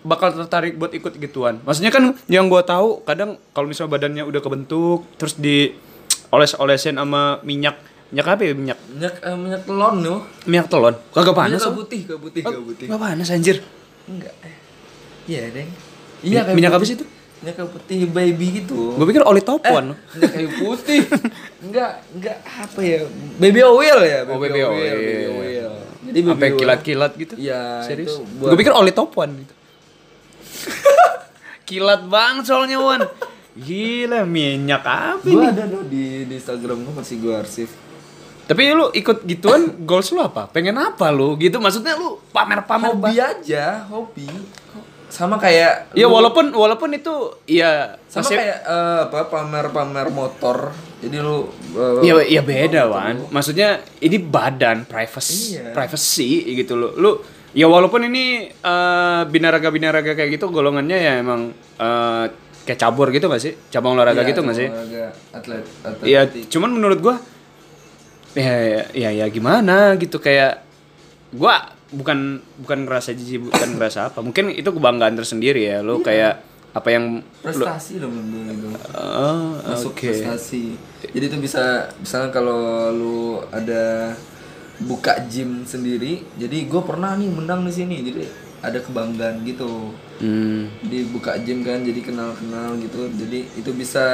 [0.00, 1.64] bakal tertarik buat ikut gituan.
[1.64, 5.72] Maksudnya kan yang gua tahu kadang kalau misalnya badannya udah kebentuk terus di
[6.28, 7.80] oles-olesin sama minyak
[8.14, 10.20] minyak apa ya minyak Minyak eh, minyak telon loh.
[10.44, 11.74] minyak telon kagak panas Minyak oh.
[11.76, 12.86] putih, ke putih, ke putih.
[12.86, 13.56] Gak panas anjir
[14.04, 14.34] Enggak.
[14.40, 14.54] eh.
[15.26, 15.70] Iya, Deng.
[16.22, 17.04] Minyak- kayak minyak apa sih itu?
[17.40, 18.94] Minyak kayu putih baby gitu.
[18.94, 21.00] gue pikir oli topuan Eh, minyak kayu putih.
[21.60, 22.98] enggak, enggak apa ya?
[23.36, 24.94] Baby oil ya, Oh, baby oil.
[24.94, 25.72] baby oil.
[26.04, 26.56] Jadi baby sampai oil.
[26.56, 29.54] kilat-kilat gitu Iya, serius buat- gue pikir oli topuan gitu
[31.64, 33.02] kilat banget soalnya Wan
[33.54, 37.70] gila minyak apa Gua ini ada loh di, di Instagram gua masih gua arsip.
[38.44, 40.46] Tapi lu ikut gituan goals lu apa?
[40.46, 41.34] Pengen apa lu?
[41.34, 43.40] Gitu maksudnya lu pamer-pamer Hobi banget.
[43.40, 44.28] aja, hobi.
[45.06, 47.12] Sama kayak Ya lu- walaupun walaupun itu
[47.46, 50.74] ya sama masih kayak eh, apa pamer-pamer motor.
[50.98, 53.16] Jadi lu eh, ya ya beda Wan.
[53.28, 55.72] Maksudnya ini badan privacy Iya.
[55.72, 56.88] privacy gitu lu.
[56.94, 57.10] Lu
[57.52, 62.24] ya walaupun ini eh, binaraga-binaraga kayak gitu golongannya ya emang eh,
[62.64, 63.52] kayak cabur gitu gak sih?
[63.68, 64.68] Cabang olahraga iya, gitu gak sih?
[65.30, 66.00] atlet, atlet.
[66.02, 67.16] Iya, cuman menurut gua
[68.34, 68.54] ya
[68.90, 70.62] ya ya, gimana gitu kayak
[71.34, 74.20] gua bukan bukan ngerasa jijik bukan ngerasa apa.
[74.20, 78.68] Mungkin itu kebanggaan tersendiri ya lo kayak apa yang prestasi loh menurut itu
[78.98, 80.10] oh, masuk oke.
[80.10, 80.74] prestasi.
[81.06, 84.10] Jadi itu bisa misalnya kalau lu ada
[84.82, 88.26] buka gym sendiri jadi gue pernah nih menang di sini jadi
[88.58, 89.94] ada kebanggaan gitu.
[90.14, 90.70] Hmm.
[90.86, 93.06] jadi buka gym kan jadi kenal kenal gitu.
[93.06, 94.06] Jadi itu bisa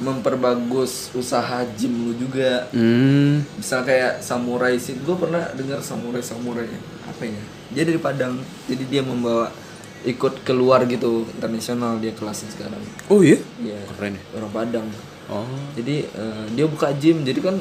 [0.00, 2.66] memperbagus usaha gym lu juga.
[2.72, 3.44] Hmm.
[3.60, 6.66] misal kayak samurai sih gue pernah dengar samurai samurai
[7.04, 9.52] apa ya dia dari Padang jadi dia membawa
[10.00, 12.80] ikut keluar gitu internasional dia kelasnya sekarang.
[13.12, 13.36] Oh iya?
[13.60, 14.22] Iya keren ya.
[14.40, 14.88] orang Padang.
[15.28, 15.44] Oh.
[15.76, 17.60] Jadi eh, dia buka gym jadi kan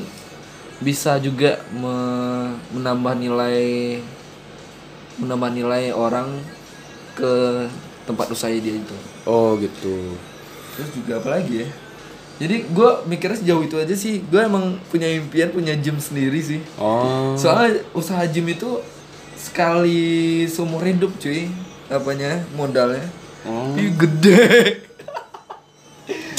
[0.79, 3.99] bisa juga me- menambah nilai
[5.19, 6.39] menambah nilai orang
[7.19, 7.67] ke
[8.07, 8.97] tempat usaha dia itu.
[9.27, 10.15] Oh gitu.
[10.79, 11.69] Terus juga apa lagi ya
[12.39, 14.23] jadi gue mikirnya sejauh itu aja sih.
[14.23, 16.63] Gue emang punya impian punya gym sendiri sih.
[16.79, 17.35] Oh.
[17.35, 18.79] Soalnya usaha gym itu
[19.35, 21.51] sekali seumur hidup cuy.
[21.91, 22.39] Apanya?
[22.55, 23.03] Modalnya.
[23.43, 23.75] Oh.
[23.75, 24.39] Ih, gede.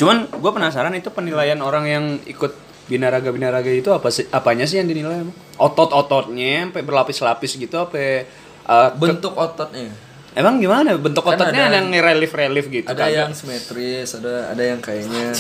[0.01, 2.57] Cuman gue penasaran itu penilaian orang yang ikut
[2.89, 4.25] binaraga binaraga itu apa sih?
[4.33, 5.37] Apanya sih yang dinilai emang?
[5.61, 8.25] Otot-ototnya sampai berlapis-lapis gitu apa
[8.65, 9.93] uh, bentuk ototnya.
[10.33, 10.97] Emang gimana?
[10.97, 13.21] Bentuk Kan ototnya ada- ada yang relief-relief gitu ada kagak?
[13.29, 15.35] yang simetris ada ada yang kayaknya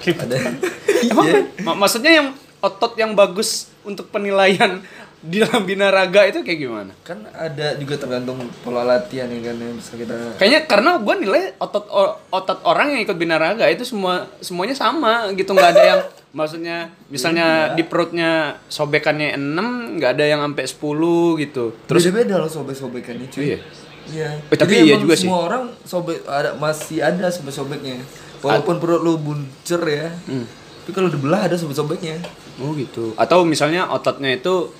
[0.00, 0.36] ada
[1.04, 4.82] Emang iya ma- maksudnya yang otot yang bagus untuk penilaian
[5.18, 6.92] di dalam binaraga itu kayak gimana?
[7.00, 11.42] kan ada juga tergantung pola latihan ya kan yang bisa kita Kayaknya karena gue nilai
[11.56, 11.90] otot
[12.28, 16.76] otot orang yang ikut binaraga itu semua semuanya sama gitu nggak ada yang maksudnya
[17.08, 18.30] misalnya di perutnya
[18.68, 20.78] sobekannya 6 nggak ada yang sampai 10
[21.40, 21.64] gitu.
[21.84, 23.58] terus beda-beda loh sobek-sobekannya cuy Iya.
[24.08, 25.22] iya Eh, tapi Jadi iya emang juga sih.
[25.24, 27.98] semua orang sobek ada masih ada sobek-sobeknya
[28.42, 30.46] walaupun perut lu buncur ya Hmm.
[30.84, 32.22] tapi kalau dibelah ada sobek-sobeknya
[32.58, 33.14] Oh gitu.
[33.14, 34.74] Atau misalnya ototnya itu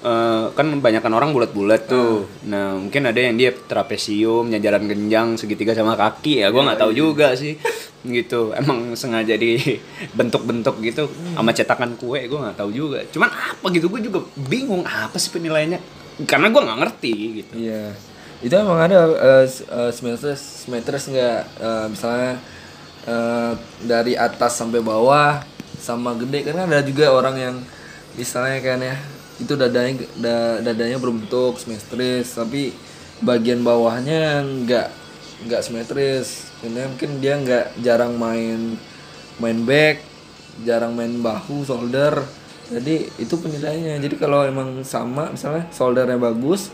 [0.00, 2.24] eh, kan kebanyakan orang bulat-bulat tuh.
[2.48, 6.48] Nah mungkin ada yang dia trapesium, nyajaran genjang segitiga sama kaki ya.
[6.48, 7.60] Gue nggak tahu juga sih.
[8.00, 8.56] Gitu.
[8.56, 12.24] Emang sengaja dibentuk-bentuk gitu sama cetakan kue.
[12.24, 13.04] Gue nggak tahu juga.
[13.12, 13.92] Cuman apa gitu?
[13.92, 15.80] Gue juga bingung apa sih penilaiannya.
[16.24, 17.12] Karena gue nggak ngerti
[17.44, 17.52] gitu.
[17.60, 17.92] Iya.
[18.40, 21.44] Itu emang ada uh, simetris simetris enggak
[21.90, 22.38] misalnya
[23.08, 25.40] eh, dari atas sampai bawah
[25.80, 26.44] sama gede.
[26.52, 27.56] Kan ada juga orang yang
[28.18, 28.96] misalnya kan ya
[29.38, 32.74] itu dadanya da- dadanya berbentuk simetris tapi
[33.22, 34.88] bagian bawahnya enggak
[35.46, 36.50] enggak simetris.
[36.60, 38.76] Karena mungkin dia enggak jarang main
[39.38, 40.02] main back
[40.66, 42.18] jarang main bahu shoulder
[42.68, 43.96] jadi itu penilaiannya.
[44.04, 46.68] Jadi kalau emang sama misalnya shouldernya bagus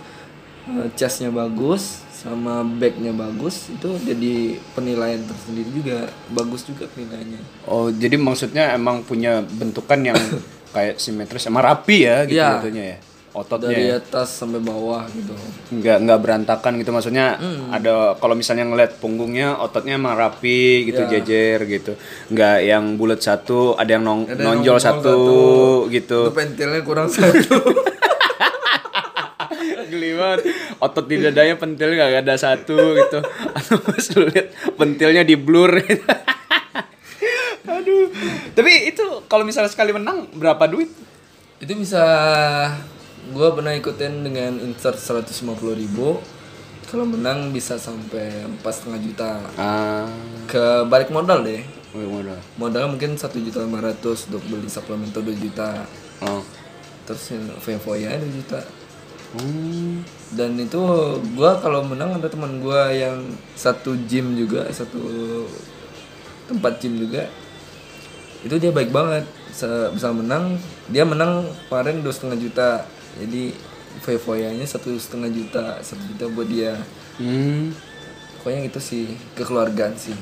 [0.68, 4.34] eh, chestnya bagus sama backnya bagus itu jadi
[4.72, 5.98] penilaian tersendiri juga.
[6.28, 7.40] Bagus juga penilaiannya.
[7.66, 10.16] Oh jadi maksudnya emang punya bentukan yang
[10.74, 12.48] kayak simetris emang rapi ya gitu Iya.
[12.58, 12.98] jatuhnya ya?
[13.34, 13.98] Ototnya dari ya?
[13.98, 15.34] atas sampai bawah gitu.
[15.72, 17.66] Nggak nggak berantakan gitu maksudnya Hmm.
[17.68, 21.18] ada kalau misalnya ngeliat punggungnya ototnya emang rapi gitu Ya.
[21.18, 21.92] jejer gitu.
[22.30, 25.18] Nggak yang bulat satu ada yang nong- Ada yang nonjol nongol satu,
[25.90, 26.20] gitu.
[26.24, 27.58] Itu pentilnya kurang satu.
[29.84, 30.40] Geli banget
[30.82, 33.18] otot di dadanya pentil nggak ada satu gitu.
[33.58, 35.70] Atau pas lu lihat pentilnya di blur.
[37.68, 38.08] Aduh.
[38.54, 40.90] Tapi itu kalau misalnya sekali menang berapa duit?
[41.58, 42.04] Itu bisa
[43.32, 46.20] gue pernah ikutin dengan insert 150.000 ribu.
[46.84, 49.30] Kalau menang bisa sampai empat setengah juta.
[49.56, 50.06] Ah.
[50.46, 51.64] Ke balik modal deh.
[51.96, 52.38] Oh, modal.
[52.60, 55.88] Modal mungkin satu juta lima ratus untuk beli suplemento 2 juta.
[56.22, 56.44] Oh.
[57.08, 58.83] Terus Vevoya 2 juta
[59.34, 60.06] Hmm.
[60.32, 60.78] dan itu
[61.34, 63.18] gua kalau menang ada teman gua yang
[63.52, 65.00] satu gym juga satu
[66.46, 67.26] tempat gym juga
[68.40, 69.26] itu dia baik banget
[69.90, 70.54] bisa menang
[70.86, 72.70] dia menang kemarin dua setengah juta
[73.16, 73.50] jadi
[73.96, 76.74] Vevoyanya satu setengah juta satu juta buat dia
[77.14, 77.70] Hmm.
[78.36, 80.14] pokoknya itu sih kekeluargaan sih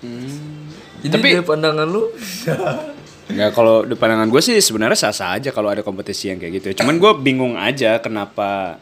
[0.00, 0.68] Hmm.
[1.00, 2.12] jadi Tapi- dari pandangan lu
[3.32, 6.66] Ya kalau di pandangan gue sih sebenarnya sah-sah aja kalau ada kompetisi yang kayak gitu.
[6.72, 6.74] ya.
[6.84, 8.76] Cuman gue bingung aja kenapa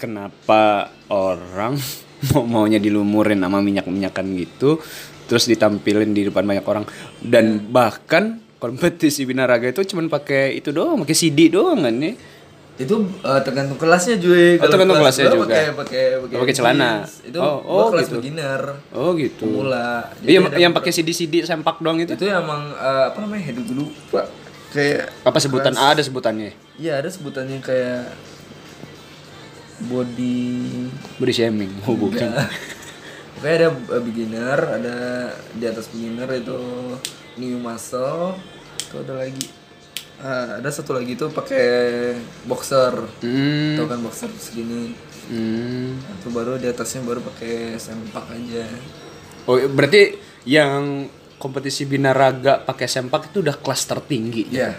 [0.00, 1.78] kenapa orang
[2.34, 4.82] mau maunya dilumurin sama minyak-minyakan gitu
[5.24, 6.84] terus ditampilin di depan banyak orang
[7.24, 12.12] dan bahkan kompetisi binaraga itu cuman pakai itu doang, pakai CD doang kan ya.
[12.74, 15.46] Itu eh, tergantung kelasnya juga Oh, tergantung kelas kelasnya juga.
[15.46, 16.90] pakai pakai pakai pakai celana.
[17.22, 18.18] itu Oh, oh, kelas gitu.
[18.18, 19.46] beginner Oh gitu.
[19.46, 22.12] pemula Iya, yang pakai CD-CD sempak doang itu.
[22.12, 24.26] itu emang eh, apa namanya hidup dulu pak
[24.70, 25.70] kayak Apa sebutan?
[25.74, 26.50] Ah, ada sebutannya.
[26.74, 28.10] iya ada sebutannya kayak
[29.84, 30.50] body
[31.18, 31.70] Body shaming.
[31.84, 32.30] Oh, bukan.
[33.42, 34.96] kayak ada eh, beginner ada
[35.52, 36.58] di atas beginner itu
[37.36, 38.34] new muscle
[38.80, 39.46] itu ada lagi
[40.20, 41.66] Ah, ada satu lagi tuh pakai
[42.44, 42.94] boxer.
[43.20, 43.74] Hmm.
[43.76, 44.94] Tahu kan boxer segini.
[45.26, 45.98] Hmm.
[46.20, 48.64] Itu baru di atasnya baru pakai sempak aja.
[49.44, 54.48] Oh, berarti yang kompetisi binaraga pakai sempak itu udah kelas tertinggi.
[54.48, 54.72] Iya.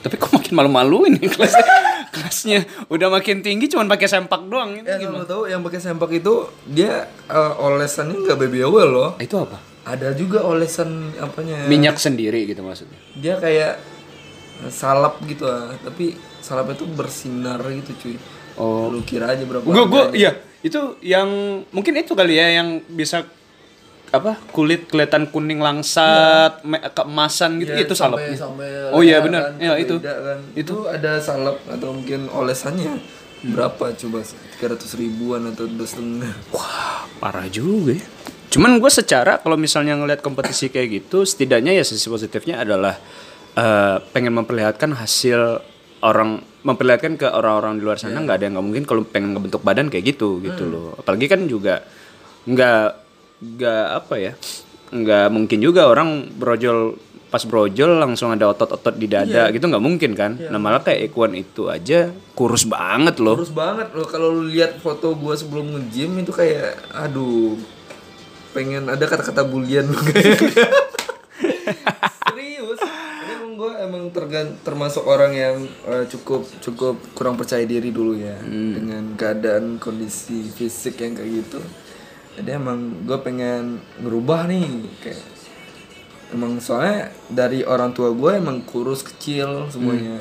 [0.00, 1.66] Tapi kok makin malu-maluin nih kelasnya.
[2.14, 2.58] kelasnya
[2.90, 4.74] udah makin tinggi cuman pakai sempak doang.
[4.76, 5.22] Itu Ya gimana?
[5.22, 9.10] tahu yang pakai sempak itu dia eh, olesannya nggak baby oil loh.
[9.16, 9.69] Itu apa?
[9.90, 11.66] Ada juga olesan apanya?
[11.66, 12.94] Minyak sendiri gitu maksudnya.
[13.14, 13.82] Dia kayak
[14.68, 18.16] salap gitu ah, tapi salapnya tuh bersinar gitu cuy.
[18.54, 18.88] Oh.
[18.88, 19.64] Lu kira aja berapa?
[19.64, 20.14] Gue gue harganya.
[20.14, 21.28] iya itu yang
[21.70, 23.24] mungkin itu kali ya yang bisa
[24.10, 28.34] apa kulit kelihatan kuning langsat me- keemasan gitu Iya, itu sampai
[28.90, 29.42] oh iya leher benar.
[29.48, 29.96] kan, Ya itu.
[30.02, 30.38] kan.
[30.52, 33.00] Itu ada salap atau mungkin olesannya
[33.46, 34.20] berapa coba?
[34.20, 36.28] 300 ribuan atau dua setengah.
[36.52, 38.04] Wah, parah juga ya.
[38.50, 42.98] Cuman gue secara kalau misalnya ngelihat kompetisi kayak gitu, setidaknya ya sisi positifnya adalah
[43.54, 45.62] eh, pengen memperlihatkan hasil
[46.02, 49.62] orang memperlihatkan ke orang-orang di luar sana nggak ada yang nggak mungkin kalau pengen ngebentuk
[49.64, 50.98] badan kayak gitu gitu loh.
[50.98, 51.84] Apalagi kan juga
[52.44, 52.88] nggak
[53.40, 54.32] nggak apa ya
[54.90, 56.98] nggak mungkin juga orang brojol
[57.30, 60.34] pas brojol langsung ada otot-otot di dada gitu nggak mungkin kan.
[60.50, 63.38] Nah malah kayak Ekuan itu aja kurus banget loh.
[63.38, 67.54] Terus banget loh kalau lu lihat foto gua sebelum nge-gym itu kayak aduh
[68.50, 69.86] pengen ada kata-kata bulian
[72.24, 72.80] serius?
[73.20, 78.36] Emang gue emang tergan- termasuk orang yang eh, cukup cukup kurang percaya diri dulu ya
[78.74, 81.60] dengan keadaan kondisi fisik yang kayak gitu.
[82.36, 84.64] Jadi emang gue pengen ngerubah nih
[84.98, 85.22] kayak
[86.30, 90.18] emang soalnya dari orang tua gue emang kurus kecil semuanya.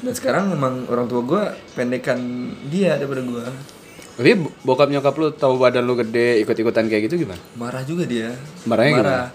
[0.00, 2.18] Dan sekarang emang orang tua gue pendekan
[2.68, 3.46] dia daripada gue
[4.14, 7.40] Tapi bo- bokap nyokap lu tahu badan lu gede ikut-ikutan kayak gitu gimana?
[7.54, 8.30] marah juga dia.
[8.62, 9.26] Marahnya marah.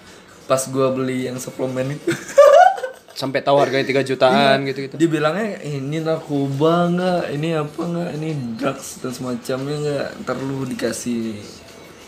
[0.46, 2.10] pas gue beli yang suplemen itu.
[3.20, 4.96] Sampai tahu harganya 3 jutaan gitu-gitu.
[4.96, 8.10] dia bilangnya ini narkoba nggak ini apa nggak?
[8.16, 10.08] Ini drugs dan semacamnya nggak?
[10.24, 11.36] Ntar lu dikasih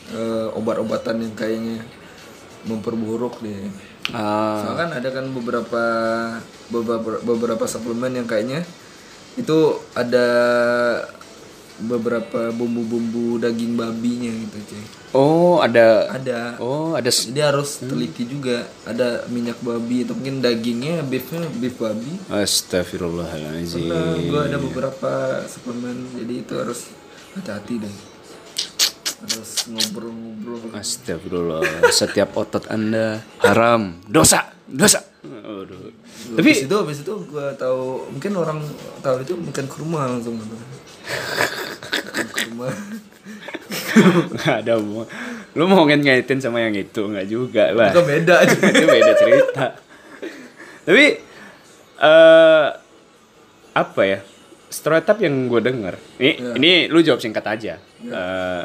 [0.10, 1.84] eh, obat-obatan yang kayaknya
[2.64, 3.68] memperburuk deh.
[4.10, 5.84] Ah, Soalnya kan ada kan beberapa
[6.70, 8.64] beberapa beberapa suplemen yang kayaknya
[9.36, 9.58] itu
[9.92, 10.28] ada
[11.82, 14.86] beberapa bumbu-bumbu daging babinya gitu cuy.
[15.18, 16.62] oh, ada Ada.
[16.62, 18.64] Oh, ada Jadi harus teliti juga.
[18.86, 22.14] Ada minyak babi atau mungkin dagingnya beefnya beef babi.
[22.30, 23.90] Astagfirullahaladzim.
[24.30, 25.12] Gua ada beberapa
[25.50, 26.94] suplemen jadi itu harus
[27.34, 27.96] hati-hati deh.
[29.22, 30.74] Harus ngobrol-ngobrol.
[30.74, 31.92] Astagfirullah.
[31.94, 35.02] Setiap otot Anda haram, dosa, dosa.
[35.22, 35.94] Aduh.
[36.32, 38.60] Tapi habis itu habis itu gua tahu mungkin orang
[39.06, 40.38] tahu itu makan kurma langsung
[42.62, 42.70] kurma.
[44.32, 45.04] Nggak ada mau.
[45.54, 47.92] Lu mau ngaitin sama yang itu nggak juga lah.
[47.92, 48.56] Itu beda aja.
[48.74, 49.66] itu beda cerita.
[50.86, 51.06] Tapi
[52.02, 52.68] eh
[53.72, 54.20] apa ya?
[54.72, 55.96] Stereotip yang gue denger.
[56.18, 57.76] Ini ini lu jawab singkat aja.
[58.02, 58.64] Eh,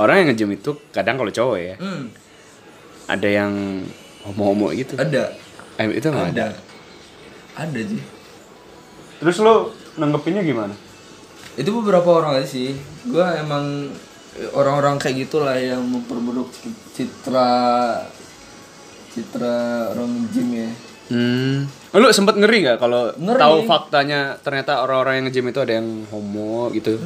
[0.00, 2.08] orang yang nge-gym itu kadang kalau cowok ya, Hmm,
[3.04, 3.52] ada yang
[4.24, 4.96] homo-homo gitu.
[4.96, 5.36] ada.
[5.76, 6.24] Eh, itu ada.
[6.24, 6.46] Ada.
[7.52, 8.00] Ada sih.
[9.20, 9.54] Terus lu
[10.00, 10.72] nanggepinnya gimana?
[11.54, 12.72] Itu beberapa orang aja sih.
[13.04, 13.92] Gua emang
[14.52, 16.48] orang-orang kayak gitulah yang memperburuk
[16.92, 17.50] citra
[19.12, 19.56] citra
[19.92, 20.70] orang gym ya.
[21.12, 21.68] Hmm.
[21.92, 26.72] Lu sempet ngeri nggak kalau tahu faktanya ternyata orang-orang yang nge-gym itu ada yang homo
[26.72, 26.96] gitu?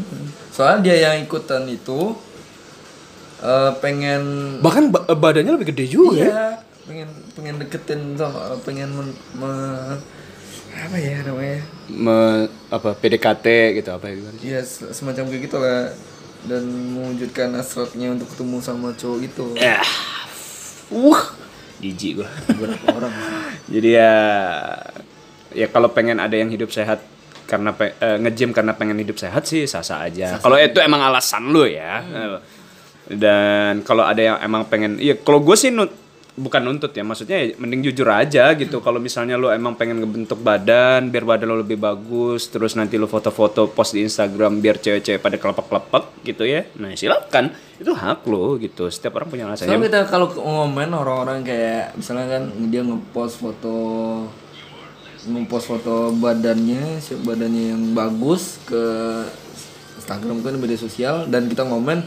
[0.54, 2.14] Soalnya dia yang ikutan itu
[3.42, 4.22] eh, pengen
[4.62, 6.22] Bahkan ba- badannya lebih gede juga ya.
[6.22, 6.46] iya,
[6.86, 9.98] pengen pengen deketin sama pengen men- me-
[10.76, 11.58] apa ya namanya?
[11.88, 14.36] Me- apa PDKT gitu apa ya gimana?
[14.38, 15.90] Iya, se- semacam kayak gitu lah
[16.44, 19.46] dan mewujudkan hasratnya untuk ketemu sama cowok itu.
[19.56, 19.80] Ya.
[20.88, 21.18] Uh,
[21.78, 22.28] jijik gua.
[22.46, 23.12] Beberapa orang.
[23.72, 24.14] Jadi ya
[25.50, 27.00] ya kalau pengen ada yang hidup sehat
[27.46, 30.38] karena pe- eh, nge-gym karena pengen hidup sehat sih sah-sah aja.
[30.38, 32.02] Kalau itu emang alasan lu ya.
[32.02, 32.38] Eh,
[33.06, 35.94] Dan kalau ada yang emang pengen iya kalau gue sih nut-
[36.36, 38.84] bukan nuntut ya maksudnya ya mending jujur aja gitu.
[38.84, 43.08] Kalau misalnya lu emang pengen ngebentuk badan biar badan lu lebih bagus terus nanti lu
[43.08, 47.56] foto-foto post di Instagram biar cewek-cewek pada kelepek-kelepek gitu ya nah silakan.
[47.80, 48.88] Itu hak lo gitu.
[48.92, 53.76] Setiap orang punya alasan Soalnya kita kalau ngomen orang-orang kayak misalnya kan dia ngepost foto
[55.26, 58.84] ngepost foto badannya, si badannya yang bagus ke
[59.98, 62.04] Instagram kan media sosial dan kita ngomen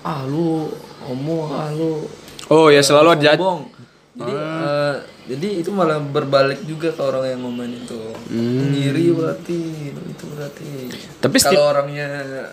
[0.00, 0.72] ah lu
[1.04, 2.08] homo ah lu
[2.50, 3.70] oh ya selalu ada sombong.
[4.10, 4.94] Jadi eh,
[5.30, 8.00] jadi itu malah berbalik juga ke orang yang ngomen itu.
[8.34, 9.58] Ngiri berarti
[9.94, 10.70] itu berarti.
[11.22, 12.08] Tapi kalau orangnya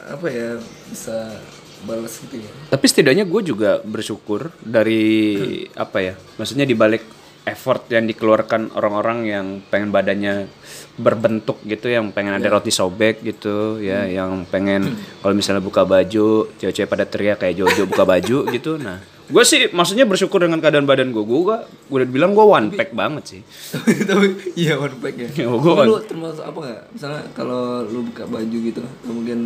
[0.07, 1.41] apa ya bisa
[1.83, 2.51] balas gitu ya.
[2.69, 7.01] Tapi setidaknya gue juga bersyukur dari apa ya, maksudnya dibalik
[7.47, 10.51] effort yang dikeluarkan orang-orang yang pengen badannya
[10.97, 16.51] berbentuk gitu yang pengen ada roti sobek gitu ya yang pengen kalau misalnya buka baju
[16.59, 18.75] cewek-cewek pada teriak kayak Jojo buka baju gitu.
[18.75, 21.57] Nah gue sih maksudnya bersyukur dengan keadaan badan gue gue gue
[21.91, 23.41] udah bilang gue one pack banget sih.
[24.09, 25.29] Tapi iya one pack ya.
[25.31, 26.83] Ya, Tapi one- lu termasuk apa nggak?
[26.95, 29.39] Misalnya kalau lu buka baju gitu, lu mungkin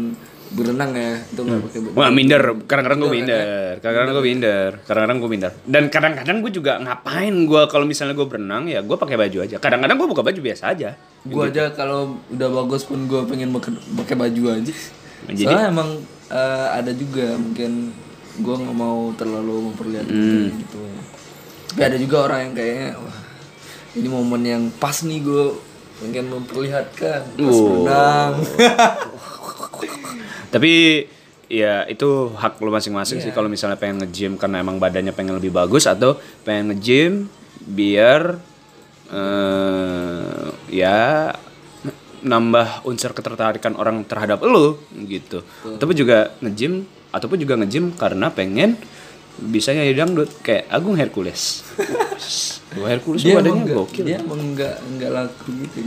[0.52, 1.96] berenang ya, itu nggak pakai baju.
[1.96, 3.46] Wah minder, kadang-kadang gue Minder,
[3.78, 5.52] kadang-kadang gue minder, kadang-kadang gue minder.
[5.64, 9.56] Dan kadang-kadang gue juga ngapain gue kalau misalnya gue berenang ya gue pakai baju aja.
[9.58, 10.90] Kadang-kadang gue buka baju biasa aja.
[11.22, 13.54] Gua aja kalau udah bagus pun gua pengen
[13.94, 14.74] pakai baju aja.
[15.24, 15.90] Jadi- Soalnya emang
[16.28, 17.94] eh, ada juga mungkin
[18.40, 20.50] gua nggak mau terlalu memperlihatkan Hmm.
[20.58, 20.82] gitu.
[21.70, 23.18] Tapi ada juga orang yang kayaknya wah
[23.94, 25.54] ini momen yang pas nih gua
[25.96, 27.86] pengen memperlihatkan pas Oh.
[27.86, 28.34] berenang.
[30.52, 30.72] Tapi
[31.52, 35.52] ya itu hak lo masing-masing sih kalau misalnya pengen nge-gym karena emang badannya pengen lebih
[35.52, 36.16] bagus atau
[36.48, 37.28] pengen nge-gym
[37.68, 38.40] biar
[39.12, 41.36] eh ya
[42.22, 45.44] nambah unsur ketertarikan orang terhadap lo gitu.
[45.66, 48.80] Tapi juga nge-gym ataupun juga nge-gym karena pengen
[49.42, 51.66] bisa nyanyi dangdut kayak Agung Hercules.
[52.80, 54.04] Wah, Hercules dia badannya gokil.
[54.08, 55.80] dia emang nggak nggak laku gitu.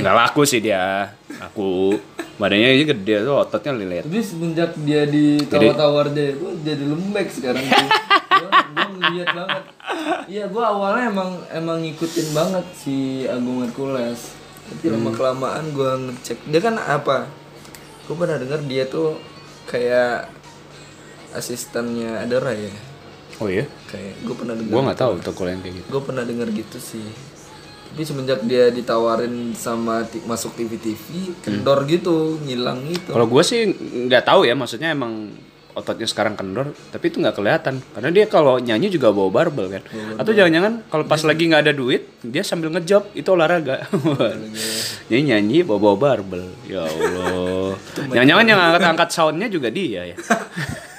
[0.00, 1.12] Nggak laku sih dia.
[1.40, 1.96] Aku
[2.40, 4.04] badannya aja gede tuh ototnya lilit.
[4.08, 7.88] Tapi semenjak dia ditawar-tawar dia, gue jadi lembek sekarang tuh.
[8.40, 8.50] Gua
[8.96, 9.62] ngeliat banget.
[10.28, 14.36] Iya, gue awalnya emang emang ngikutin banget si Agung Hercules.
[14.70, 17.28] Tapi lama kelamaan gue ngecek dia kan apa?
[18.08, 19.18] Gue pernah dengar dia tuh
[19.68, 20.30] kayak
[21.36, 22.72] asistennya Adara ya.
[23.40, 23.64] Oh iya?
[23.88, 24.72] Kayak gue pernah dengar.
[24.72, 25.86] Gua nggak tahu tuh kalau yang kayak gitu.
[25.88, 27.06] Gue pernah dengar gitu sih.
[27.90, 33.10] Tapi semenjak dia ditawarin sama masuk TV-TV, kendor gitu, ngilang gitu.
[33.10, 33.66] Kalau gue sih
[34.06, 35.34] nggak tahu ya, maksudnya emang
[35.74, 37.82] ototnya sekarang kendor, tapi itu nggak kelihatan.
[37.94, 39.82] Karena dia kalau nyanyi juga bawa barbel kan.
[40.18, 43.86] Atau jangan-jangan kalau pas lagi nggak ada duit, dia sambil ngejob itu olahraga.
[45.10, 46.46] Jadi nyanyi bawa bawa barbel.
[46.66, 47.74] Ya Allah.
[48.14, 50.16] Jangan-jangan yang angkat-angkat soundnya juga dia ya.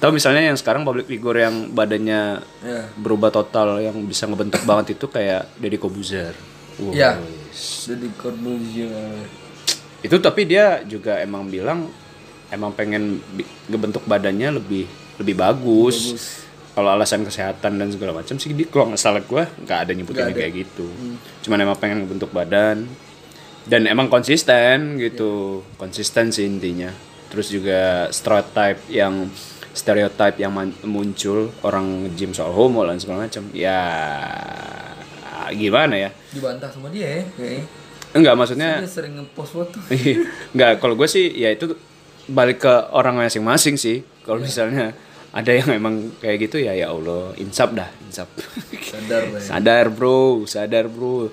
[0.00, 2.88] Atau misalnya yang sekarang public figure yang badannya Ya.
[2.96, 6.32] berubah total yang bisa ngebentuk banget itu kayak Deddy Kobuzer.
[6.88, 7.20] Ya.
[7.20, 7.84] wis.
[7.84, 9.28] Jadi Corbuzier.
[10.00, 11.84] itu tapi dia juga emang bilang
[12.48, 13.20] emang pengen
[13.68, 14.88] ngebentuk badannya lebih
[15.20, 16.16] lebih bagus,
[16.72, 20.32] kalau alasan kesehatan dan segala macam sih di kalau nggak salah gue nggak ada nyebutin
[20.32, 20.88] kayak gitu
[21.44, 22.88] cuman emang pengen ngebentuk badan
[23.68, 26.88] dan emang konsisten gitu konsisten sih intinya
[27.28, 29.28] terus juga stereotype yang
[29.70, 30.50] stereotype yang
[30.84, 33.78] muncul orang gym soal homo dan segala macam ya
[35.50, 37.64] gimana ya Dibantah sama dia ya, kayaknya.
[38.14, 39.78] enggak maksudnya Dia sering ngepost foto.
[39.90, 40.26] Iya.
[40.54, 41.74] Nggak, kalau gue sih ya itu
[42.30, 44.06] balik ke orang masing-masing sih.
[44.22, 44.94] Kalau misalnya
[45.30, 48.30] ada yang emang kayak gitu ya ya Allah, insap dah, insap.
[48.78, 49.38] Sadar ya.
[49.42, 51.30] sadar bro, sadar bro.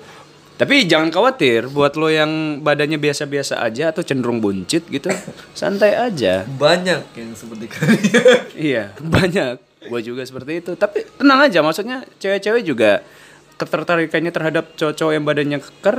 [0.58, 5.06] Tapi jangan khawatir buat lo yang badannya biasa-biasa aja atau cenderung buncit gitu,
[5.54, 6.42] santai aja.
[6.50, 8.02] Banyak yang seperti kalian.
[8.68, 9.62] Iya, banyak.
[9.86, 10.74] Gue juga seperti itu.
[10.74, 13.06] Tapi tenang aja, maksudnya cewek-cewek juga
[13.54, 15.96] ketertarikannya terhadap cowok-cowok yang badannya keker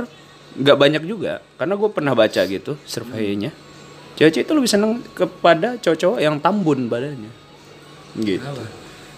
[0.60, 1.40] nggak banyak juga.
[1.56, 3.56] Karena gue pernah baca gitu surveinya.
[4.20, 7.32] Cewek-cewek itu lebih seneng kepada cowok-cowok yang tambun badannya.
[8.20, 8.44] Gitu.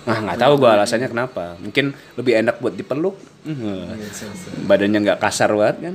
[0.03, 1.55] Nah nggak tahu gue alasannya kenapa.
[1.57, 1.85] Mungkin
[2.17, 3.15] lebih enak buat dipeluk.
[4.65, 5.95] Badannya nggak kasar banget kan.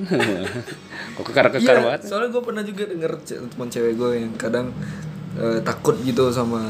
[1.14, 2.02] Kok kekar-kekar Iya, banget.
[2.04, 4.68] soalnya gue pernah juga denger teman cewek gue yang kadang
[5.36, 6.62] eh, takut gitu sama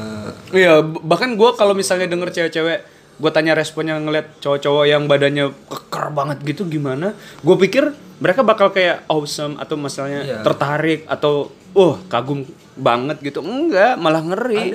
[0.50, 2.78] Iya, bahkan gue kalau misalnya denger cewek-cewek,
[3.14, 7.14] gue tanya responnya ngeliat cowok-cowok yang badannya kekar banget gitu gimana?
[7.40, 10.38] Gue pikir mereka bakal kayak awesome atau misalnya Iya.
[10.42, 12.42] tertarik atau uh kagum
[12.74, 13.40] banget gitu.
[13.40, 14.74] Enggak, malah ngeri.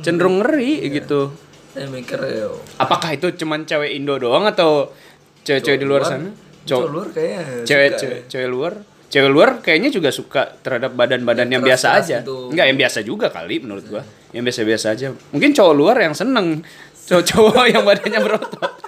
[0.00, 1.34] Cenderung ngeri gitu.
[1.74, 2.46] Saya mikir ya
[2.78, 4.94] Apakah itu cuman cewek Indo doang atau
[5.42, 6.30] cewek-cewek di luar sana?
[6.64, 8.28] cowok luar kayaknya cewek suka cewek, ya.
[8.30, 8.72] cewek luar.
[9.12, 12.24] Cewek luar kayaknya juga suka terhadap badan-badan yang, biasa aja.
[12.24, 12.50] gitu.
[12.50, 14.02] enggak yang biasa juga kali menurut gua.
[14.34, 15.06] Yang biasa-biasa aja.
[15.30, 16.66] Mungkin cowok luar yang seneng.
[17.04, 18.72] Cowok-cowok yang badannya berotot.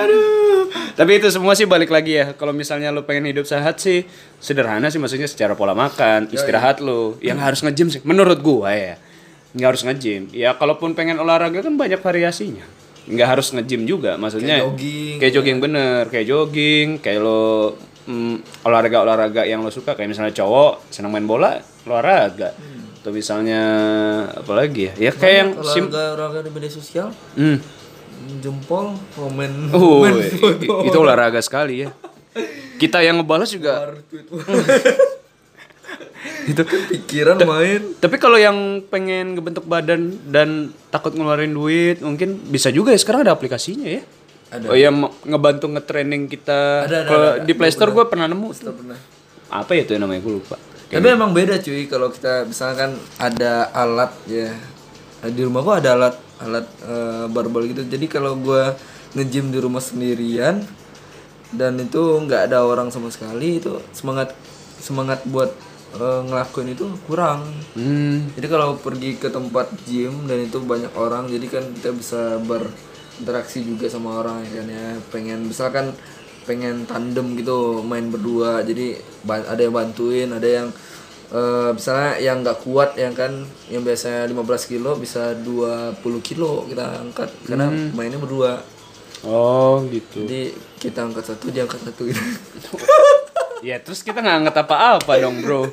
[0.00, 0.72] Aduh.
[0.94, 2.32] Tapi itu semua sih balik lagi ya.
[2.38, 4.06] Kalau misalnya lo pengen hidup sehat sih
[4.40, 8.94] sederhana sih maksudnya secara pola makan istirahat lo yang harus nge-gym sih menurut gua ya
[9.54, 10.22] nggak harus nge-gym.
[10.34, 12.66] Ya kalaupun pengen olahraga kan banyak variasinya.
[13.06, 17.76] Nggak harus nge-gym juga maksudnya Kayak jogging, kayak jogging bener kayak jogging kayak lo
[18.10, 22.50] mm, olahraga olahraga yang lo suka kayak misalnya cowok senang main bola olahraga.
[23.04, 23.62] Atau misalnya
[24.32, 24.92] apa lagi ya?
[24.96, 27.08] Ya kayak yang sim olahraga olahraga di media sosial.
[27.38, 27.58] Hmm.
[28.40, 30.16] jempol komen Oh, komen
[30.88, 31.92] itu olahraga sekali ya.
[32.80, 33.92] Kita yang ngebalas juga
[36.50, 42.40] itu kan pikiran main Tapi kalau yang pengen ngebentuk badan dan takut ngeluarin duit, mungkin
[42.48, 44.02] bisa juga ya sekarang ada aplikasinya ya.
[44.54, 44.66] Ada.
[44.70, 44.94] Oh yang
[45.26, 46.86] ngebantu nge-training kita.
[46.86, 47.46] Ada, ada, Kalau ada, ada.
[47.46, 48.48] di Play Store gue pernah nemu.
[48.54, 48.98] Kita pernah
[49.50, 50.56] Apa ya itu namanya gue lupa.
[50.94, 54.54] tapi emang beda cuy kalau kita misalkan ada alat ya
[55.26, 58.78] di rumah gua ada alat alat eh, barbel gitu jadi kalau gua
[59.18, 60.62] nge-gym di rumah sendirian
[61.54, 64.34] dan itu nggak ada orang sama sekali itu semangat
[64.82, 65.54] semangat buat
[65.94, 68.30] eh, ngelakuin itu kurang Hmm.
[68.38, 73.66] Jadi kalau pergi ke tempat gym dan itu banyak orang, jadi kan kita bisa berinteraksi
[73.66, 74.86] juga sama orang ya kan ya.
[75.10, 75.90] Pengen misalkan
[76.46, 78.94] pengen tandem gitu main berdua, jadi
[79.26, 80.68] ada yang bantuin, ada yang
[81.34, 87.02] eh, misalnya yang nggak kuat yang kan yang biasanya 15 kilo bisa 20 kilo kita
[87.02, 88.62] angkat karena mainnya berdua.
[89.26, 90.28] Oh gitu.
[90.28, 92.22] Jadi kita angkat satu, dia angkat satu gitu.
[93.64, 95.72] Ya terus kita nggak angkat apa-apa dong bro.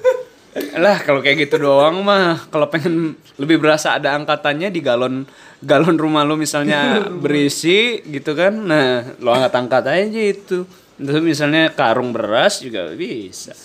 [0.79, 5.27] Lah kalau kayak gitu doang mah, kalau pengen lebih berasa ada angkatannya di galon
[5.59, 10.63] galon rumah lo misalnya berisi gitu kan, nah lo angkat-angkat aja itu.
[11.01, 13.55] Terus misalnya karung beras juga bisa.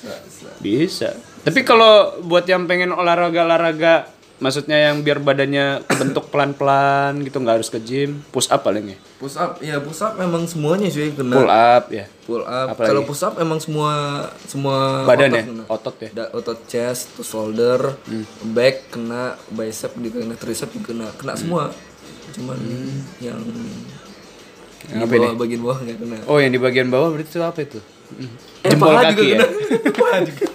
[0.59, 1.15] Bisa.
[1.47, 7.69] Tapi kalau buat yang pengen olahraga-olahraga, maksudnya yang biar badannya kebentuk pelan-pelan gitu, nggak harus
[7.69, 8.99] ke gym, push up paling ya.
[9.17, 11.35] Push up, ya push up memang semuanya sih kena.
[11.35, 12.05] Pull up ya.
[12.23, 12.89] pull up Apalagi?
[12.89, 13.93] kalau push up emang semua
[14.43, 15.65] semua Badan otot ya, kena.
[15.67, 16.09] otot ya.
[16.13, 18.27] Da- otot chest to shoulder Hmm.
[18.51, 21.71] back kena bicep juga kena tricep juga kena kena semua
[22.29, 22.59] cuman
[23.19, 23.95] yang Hmm.
[24.87, 27.41] Yang di apa bawah bagian bawah nggak kena Oh yang di bagian bawah berarti itu
[27.41, 27.81] apa itu?
[28.63, 29.39] Eh, Jempol paha kaki juga ya?
[29.41, 30.19] kena.
[30.27, 30.47] Juga.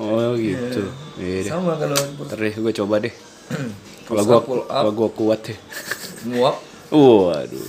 [0.00, 0.82] Oh gitu.
[1.20, 1.50] Iya deh.
[1.52, 1.96] sama kalau
[2.32, 3.14] deh gue coba deh.
[4.10, 4.42] Kalau up.
[4.66, 5.56] kalau gua kuat ya.
[6.26, 6.58] nguap
[6.90, 7.68] Waduh.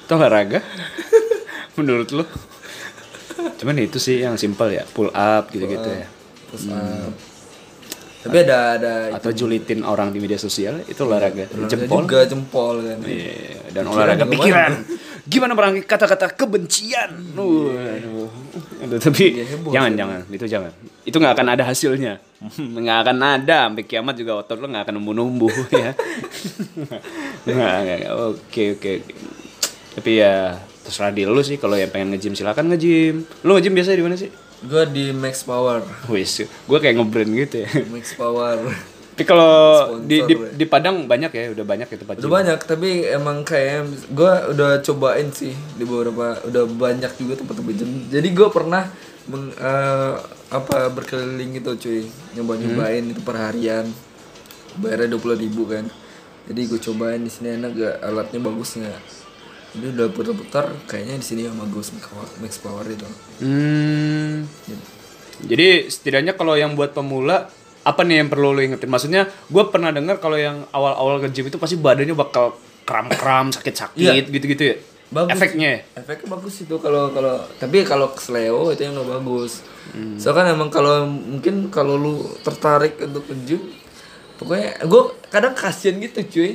[0.00, 0.64] Itu olahraga?
[1.76, 2.24] Menurut lu?
[3.60, 6.08] Cuman itu sih yang simpel ya, pull up gitu-gitu ya.
[6.48, 7.12] push up
[8.24, 11.44] tapi ada ada Atau julitin orang di media sosial itu olahraga.
[11.44, 12.08] ada Jempol.
[12.08, 14.72] juga jempol kan Iya, dan olahraga pikiran.
[15.28, 17.36] Gimana merangkai kata-kata kebencian?
[17.36, 18.32] Waduh.
[18.88, 19.24] Tapi
[19.72, 20.72] jangan jangan itu jangan.
[21.04, 22.14] Itu nggak akan ada hasilnya.
[22.84, 25.96] Nggak akan ada sampai kiamat juga otot lo nggak akan numbuh-numbuh ya.
[27.48, 28.12] Nggak, nggak, nggak.
[28.12, 28.92] Oke oke.
[29.96, 33.24] Tapi ya terserah di lu sih kalau yang pengen nge-gym silakan nge-gym.
[33.48, 34.28] Lu nge-gym biasa di mana sih?
[34.64, 37.70] gue di Max Power Wis, gue kayak nge-brand gitu ya.
[37.92, 38.56] Max Power
[39.14, 40.50] Tapi kalau di, di, ya.
[40.58, 42.34] di Padang banyak ya, udah banyak ya tempat Udah gym.
[42.34, 48.10] banyak, tapi emang kayak gue udah cobain sih di beberapa, udah banyak juga tempat-tempat gym.
[48.10, 48.90] Jadi gue pernah
[49.30, 50.14] meng, eh,
[50.50, 53.86] apa berkeliling gitu cuy, nyoba-nyobain itu per harian,
[54.82, 55.86] bayarnya dua puluh ribu kan.
[56.50, 59.00] Jadi gue cobain di sini enak gak, alatnya bagus nggak?
[59.78, 63.06] Jadi udah putar-putar, kayaknya di sini yang bagus Max Power, Max Power itu.
[63.46, 64.42] Hmm.
[65.46, 67.46] Jadi setidaknya kalau yang buat pemula
[67.84, 68.88] apa nih yang perlu lo ingetin?
[68.88, 72.56] Maksudnya gue pernah dengar kalau yang awal-awal ke gym itu pasti badannya bakal
[72.88, 74.76] kram-kram, sakit-sakit gitu-gitu ya.
[75.14, 75.30] Bagus.
[75.36, 75.80] Efeknya ya?
[75.94, 79.62] efeknya bagus itu kalau kalau tapi kalau kesleo itu yang nggak bagus
[80.18, 83.62] soalnya kan emang kalau mungkin kalau lu tertarik untuk ke gym
[84.42, 86.50] pokoknya gue kadang kasian gitu cuy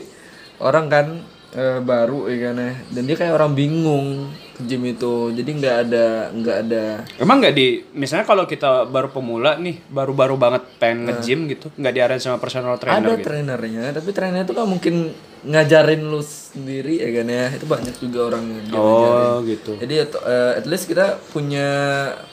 [0.59, 1.07] orang kan
[1.55, 4.29] eh, baru ya kan ya dan dia kayak orang bingung
[4.59, 6.83] ke gym itu jadi nggak ada nggak ada
[7.15, 11.93] Emang nggak di, misalnya kalau kita baru pemula nih, baru-baru banget pengen nge-gym gitu, nggak
[11.95, 13.23] diarahin sama personal trainer ada gitu?
[13.31, 14.95] trainernya tapi trainernya itu kan mungkin
[15.39, 19.23] ngajarin lu sendiri ya kan ya itu banyak juga orang yang ngajarin.
[19.31, 19.71] Oh gitu.
[19.79, 21.69] Jadi eh, at least kita punya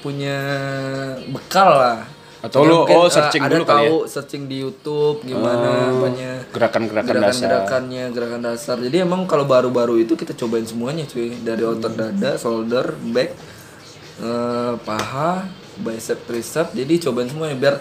[0.03, 0.39] punya
[1.31, 1.99] bekal lah.
[2.47, 3.91] Atau Jadi oh, eh, searching ada dulu kali ya?
[3.91, 7.27] tahu searching di YouTube gimana banyak Gerakan-gerakan dasar.
[7.27, 8.77] gerakan-gerakannya, gerakan dasar.
[8.79, 13.31] Jadi emang kalau baru-baru itu kita cobain semuanya cuy, dari otot dada, shoulder, back,
[14.23, 15.51] eh, paha,
[15.83, 16.71] bicep, tricep.
[16.71, 17.75] Jadi cobain semuanya biar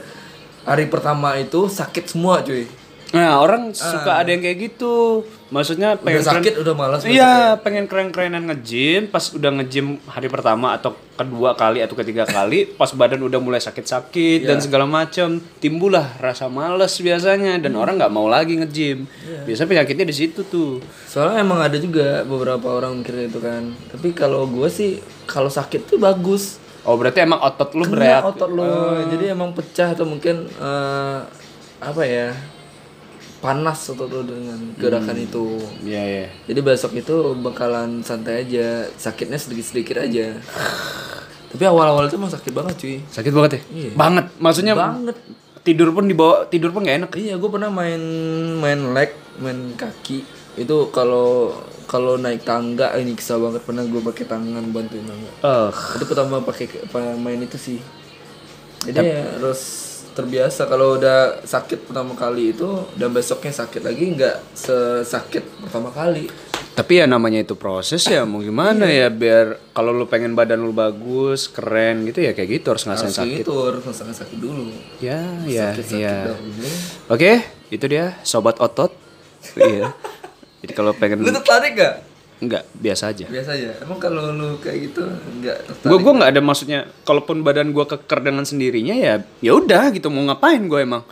[0.65, 2.65] hari pertama itu sakit semua cuy.
[3.13, 6.21] Nah orang suka ada yang kayak gitu, maksudnya pengen Ah.
[6.21, 7.01] Udah sakit keren- udah malas.
[7.03, 12.65] Iya, pengen keren-kerenan nge-gym, pas udah nge-gym hari pertama atau kedua kali atau ketiga kali,
[12.67, 14.47] pas badan udah mulai sakit-sakit Iya.
[14.47, 15.27] dan segala macam,
[15.57, 19.05] timbullah rasa males biasanya dan orang nggak mau lagi nge-gym.
[19.21, 19.45] Iya.
[19.45, 20.81] Biasanya penyakitnya di situ tuh.
[21.05, 23.69] Soalnya emang ada juga beberapa orang mikir itu kan.
[23.87, 26.57] Tapi kalau gue sih kalau sakit tuh bagus.
[26.81, 28.21] Oh, berarti emang otot lu bereak.
[28.23, 29.01] otot lo.
[29.07, 31.19] Jadi emang pecah atau mungkin eh,
[31.77, 32.29] apa ya?
[33.37, 35.59] Panas otot lo dengan gerakan itu.
[35.81, 36.25] Iya, iya.
[36.43, 40.33] Jadi besok itu bakalan santai aja, sakitnya sedikit-sedikit aja.
[41.51, 42.97] Tapi awal-awal itu emang sakit banget cuy.
[43.05, 43.61] Sakit banget ya?
[43.71, 43.91] Iya.
[43.93, 44.25] Banget.
[44.35, 45.15] Maksudnya Banget.
[45.61, 47.11] tidur pun dibawa tidur pun nggak enak.
[47.15, 48.01] Iya, gue pernah main
[48.55, 50.25] main leg, main kaki.
[50.55, 51.55] Itu kalau
[51.85, 55.31] kalau naik tangga ini kisah banget pernah gue pakai tangan bantuin tangga.
[55.37, 57.79] Eh, Itu pertama pakai pa- main itu sih.
[58.81, 59.61] Jadi harus
[60.15, 66.31] terbiasa kalau udah sakit pertama kali itu dan besoknya sakit lagi nggak sesakit pertama kali.
[66.71, 70.71] Tapi ya namanya itu proses ya mau gimana ya biar kalau lu pengen badan lu
[70.71, 73.37] bagus, keren gitu ya kayak gitu harus ngerasain Harus sakit.
[73.43, 74.63] gitu harus ngerasain sakit dulu.
[74.99, 76.15] Ya, ya, Sakit-sakit ya.
[76.31, 76.67] dahulu.
[77.07, 77.31] Oke,
[77.69, 78.91] itu dia sobat otot.
[79.55, 79.91] iya.
[80.63, 82.14] Jadi kalau pengen Lu tertarik gak?
[82.43, 83.25] Enggak biasa aja.
[83.31, 83.69] Biasa aja.
[83.79, 85.07] Emang kalau lu kayak gitu
[85.41, 85.89] nggak tertarik?
[85.91, 86.79] Gue gue nggak ada maksudnya.
[87.07, 91.03] Kalaupun badan gue keker dengan sendirinya ya, ya udah gitu mau ngapain gue emang.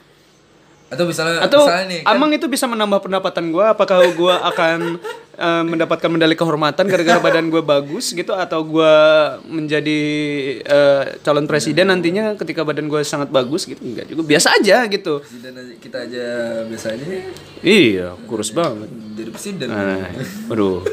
[0.93, 3.65] Atau misalnya Atau misalnya nih kan, emang itu bisa menambah pendapatan gue?
[3.65, 4.79] Apakah gue akan
[5.45, 8.31] eh, mendapatkan medali kehormatan gara-gara badan gue bagus gitu?
[8.31, 8.93] Atau gue
[9.49, 10.01] menjadi
[10.61, 13.81] eh, calon presiden nantinya ketika badan gue sangat bagus gitu?
[13.81, 15.19] Enggak juga biasa aja gitu.
[15.19, 16.25] presiden aja kita aja
[16.69, 17.05] biasa aja
[17.63, 18.91] Iya, kurus banget.
[19.13, 19.67] jadi presiden.
[19.71, 20.09] Nah,
[20.51, 20.83] aduh,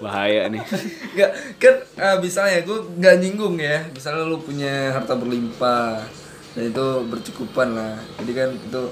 [0.00, 0.60] bahaya nih.
[1.16, 6.04] Nggak, kan ah, misalnya gue nggak nyinggung ya misalnya lu punya harta berlimpah
[6.52, 8.82] dan itu bercukupan lah jadi kan itu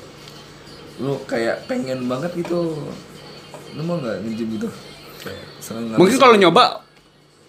[0.96, 2.74] lu kayak pengen banget gitu
[3.74, 4.68] lu mau nggak ngejim gitu
[5.82, 6.84] nggak Mungkin kalau nyoba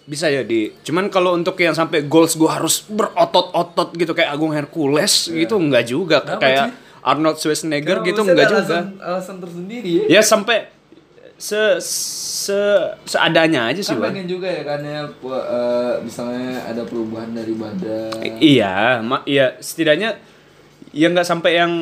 [0.04, 0.70] bisa jadi.
[0.80, 5.84] Cuman kalau untuk yang sampai goals gue harus berotot-otot gitu kayak Agung Hercules gitu enggak
[5.84, 6.22] juga.
[6.22, 6.72] Kenapa kayak sih?
[7.02, 8.42] Arnold Schwarzenegger Kenapa gitu ada juga.
[8.48, 10.58] alasan, alasan tersendiri ya Ya sampai
[11.36, 12.56] se se
[13.04, 18.10] seadanya aja sih, kan pengen juga ya kan ya eh, misalnya ada perubahan dari badan
[18.24, 20.16] I- Iya, ma iya setidaknya
[20.90, 21.72] ya nggak sampai yang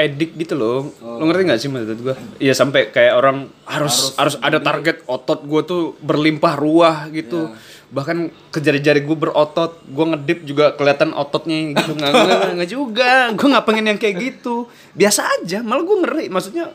[0.00, 0.88] edik gitu loh.
[1.00, 2.16] Lo ngerti nggak sih maksud gue?
[2.40, 7.52] Iya sampai kayak orang harus harus, ada target otot gue tuh berlimpah ruah gitu.
[7.90, 11.98] Bahkan ke jari-jari gue berotot, gue ngedip juga kelihatan ototnya gitu.
[11.98, 13.12] Nggak, nggak, nggak, juga.
[13.34, 14.70] Gue nggak pengen yang kayak gitu.
[14.94, 15.58] Biasa aja.
[15.60, 16.26] Malah gue ngeri.
[16.30, 16.70] Maksudnya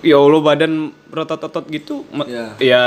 [0.00, 2.02] ya Allah badan berotot-otot gitu.
[2.12, 2.56] Iya.
[2.58, 2.82] Ya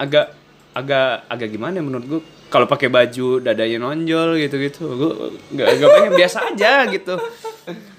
[0.00, 0.34] agak
[0.74, 2.20] agak agak gimana ya menurut gue
[2.50, 5.12] kalau pakai baju dadanya nonjol gitu-gitu gue
[5.54, 7.14] nggak nggak pengen biasa aja gitu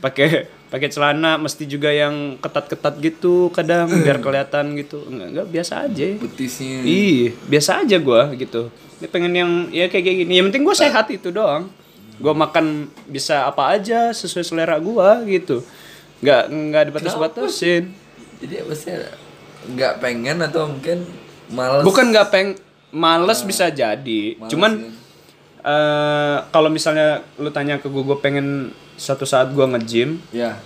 [0.04, 5.86] pakai pakai celana mesti juga yang ketat-ketat gitu kadang biar kelihatan gitu nggak nggak biasa
[5.86, 8.74] aja betisnya Ih, biasa aja gua gitu.
[8.98, 10.40] Dia pengen yang ya kayak gini.
[10.40, 11.68] Yang penting gua sehat itu doang.
[12.16, 15.60] Gua makan bisa apa aja sesuai selera gua gitu.
[16.24, 17.92] Nggak nggak dibatas-batasin.
[18.40, 18.96] jadi sih
[19.76, 21.08] nggak pengen atau mungkin
[21.50, 22.50] males Bukan nggak peng
[22.96, 24.40] males bisa jadi.
[24.40, 24.92] Males Cuman ya.
[25.66, 30.60] eh kalau misalnya lu tanya ke gua, gua pengen satu saat gua nge-gym, ya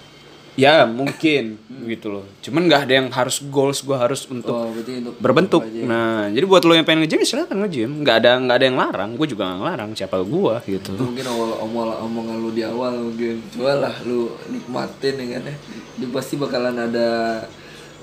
[0.60, 1.56] ya mungkin
[1.88, 2.26] gitu loh.
[2.44, 5.64] Cuman nggak ada yang harus goals gua harus untuk oh untuk berbentuk.
[5.88, 8.04] Nah, jadi buat lo yang pengen nge-gym ya silakan nge-gym.
[8.04, 9.10] Nggak ada nggak ada yang larang.
[9.16, 11.00] Gue juga nggak ngelarang siapa gua gitu.
[11.00, 15.44] Itu mungkin awal omol omongan lu di awal mungkin coba lah lu nikmatin ya kan
[15.48, 15.56] ya
[16.00, 17.08] dia pasti bakalan ada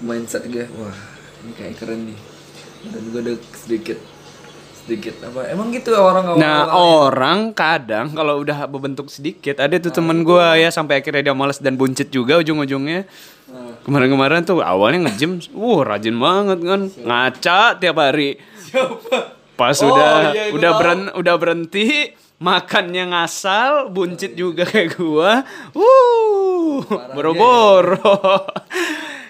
[0.04, 0.96] mindset gue wah
[1.44, 2.18] ini kayak keren nih
[2.92, 3.98] dan gue ada sedikit
[4.86, 5.18] sedikit.
[5.26, 5.50] Apa?
[5.50, 10.54] Emang gitu orang awal Nah, orang kadang kalau udah berbentuk sedikit, ada tuh temen gua
[10.54, 13.10] ya sampai akhirnya dia malas dan buncit juga ujung-ujungnya.
[13.82, 18.38] Kemarin-kemarin tuh awalnya nge-gym, wah rajin banget kan, ngaca tiap hari.
[19.58, 22.12] Pas Oh, udah iya, udah beren, udah berhenti,
[22.42, 25.42] makannya ngasal, buncit juga kayak gua.
[25.74, 26.84] Wuh,
[27.14, 28.46] boro-boro.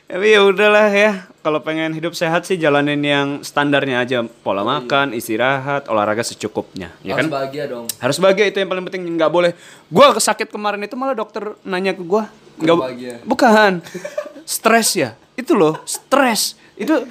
[0.07, 5.11] Tapi ya udahlah ya, kalau pengen hidup sehat sih jalanin yang standarnya aja, pola makan,
[5.11, 7.35] istirahat, olahraga secukupnya, ya harus kan?
[7.35, 7.91] bahagia dong.
[7.99, 9.51] Harus bahagia itu yang paling penting, nggak boleh.
[9.91, 13.15] Gua sakit kemarin itu malah dokter nanya ke gua, nggak bahagia.
[13.27, 13.83] bukan,
[14.47, 16.55] stres ya, itu loh, stres.
[16.79, 17.03] Itu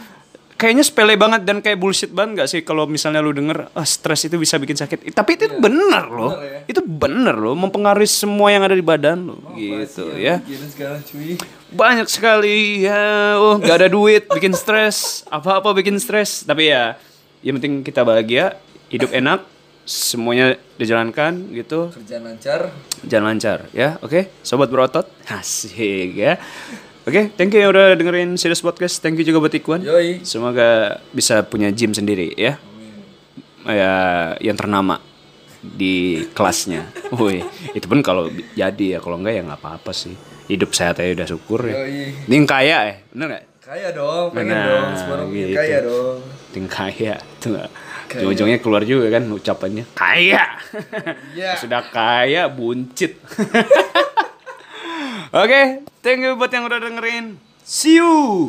[0.55, 4.27] kayaknya sepele banget dan kayak bullshit banget nggak sih kalau misalnya lu denger ah stres
[4.27, 5.11] itu bisa bikin sakit.
[5.11, 6.31] Tapi itu bener loh.
[6.35, 6.59] Bener ya.
[6.71, 11.35] itu bener loh mempengaruhi semua yang ada di badan lo gitu ya Gini sekarang cuy.
[11.75, 15.27] Banyak sekali ya oh nggak ada duit bikin stres.
[15.27, 16.47] Apa apa bikin stres.
[16.47, 16.95] Tapi ya
[17.43, 18.55] yang penting kita bahagia
[18.87, 19.43] hidup enak
[19.85, 21.91] semuanya dijalankan gitu.
[21.91, 22.71] Kerjaan lancar.
[23.03, 24.31] Jalan lancar ya oke.
[24.39, 26.39] Sobat berotot asik ya
[27.05, 28.99] oke thank you yang udah dengerin serious podcast.
[28.99, 29.81] Thank you juga buat Ikwan.
[29.81, 30.21] Yoi.
[30.21, 32.57] Semoga bisa punya gym sendiri ya.
[33.65, 33.93] Ya
[34.39, 35.01] yang ternama
[35.61, 36.85] di kelasnya.
[37.09, 37.41] Woi
[37.73, 40.13] itu pun kalau jadi ya kalau enggak ya nggak apa-apa sih.
[40.45, 41.81] Hidup sehat aja udah syukur ya.
[41.81, 42.29] Yoi.
[42.29, 43.45] Ini kaya ya bener nggak?
[43.65, 44.89] Kaya dong pengen Nah, dong.
[44.93, 45.57] Semua orang gitu.
[45.57, 46.17] kaya dong.
[46.53, 47.51] Yang kaya tuh
[48.15, 49.83] ujung-ujungnya keluar juga kan ucapannya.
[49.97, 50.43] Kaya.
[51.33, 51.57] Iya.
[51.57, 53.17] sudah kaya buncit
[55.31, 55.61] oke
[56.03, 57.39] thank you buat yang udah dengerin.
[57.65, 58.13] See you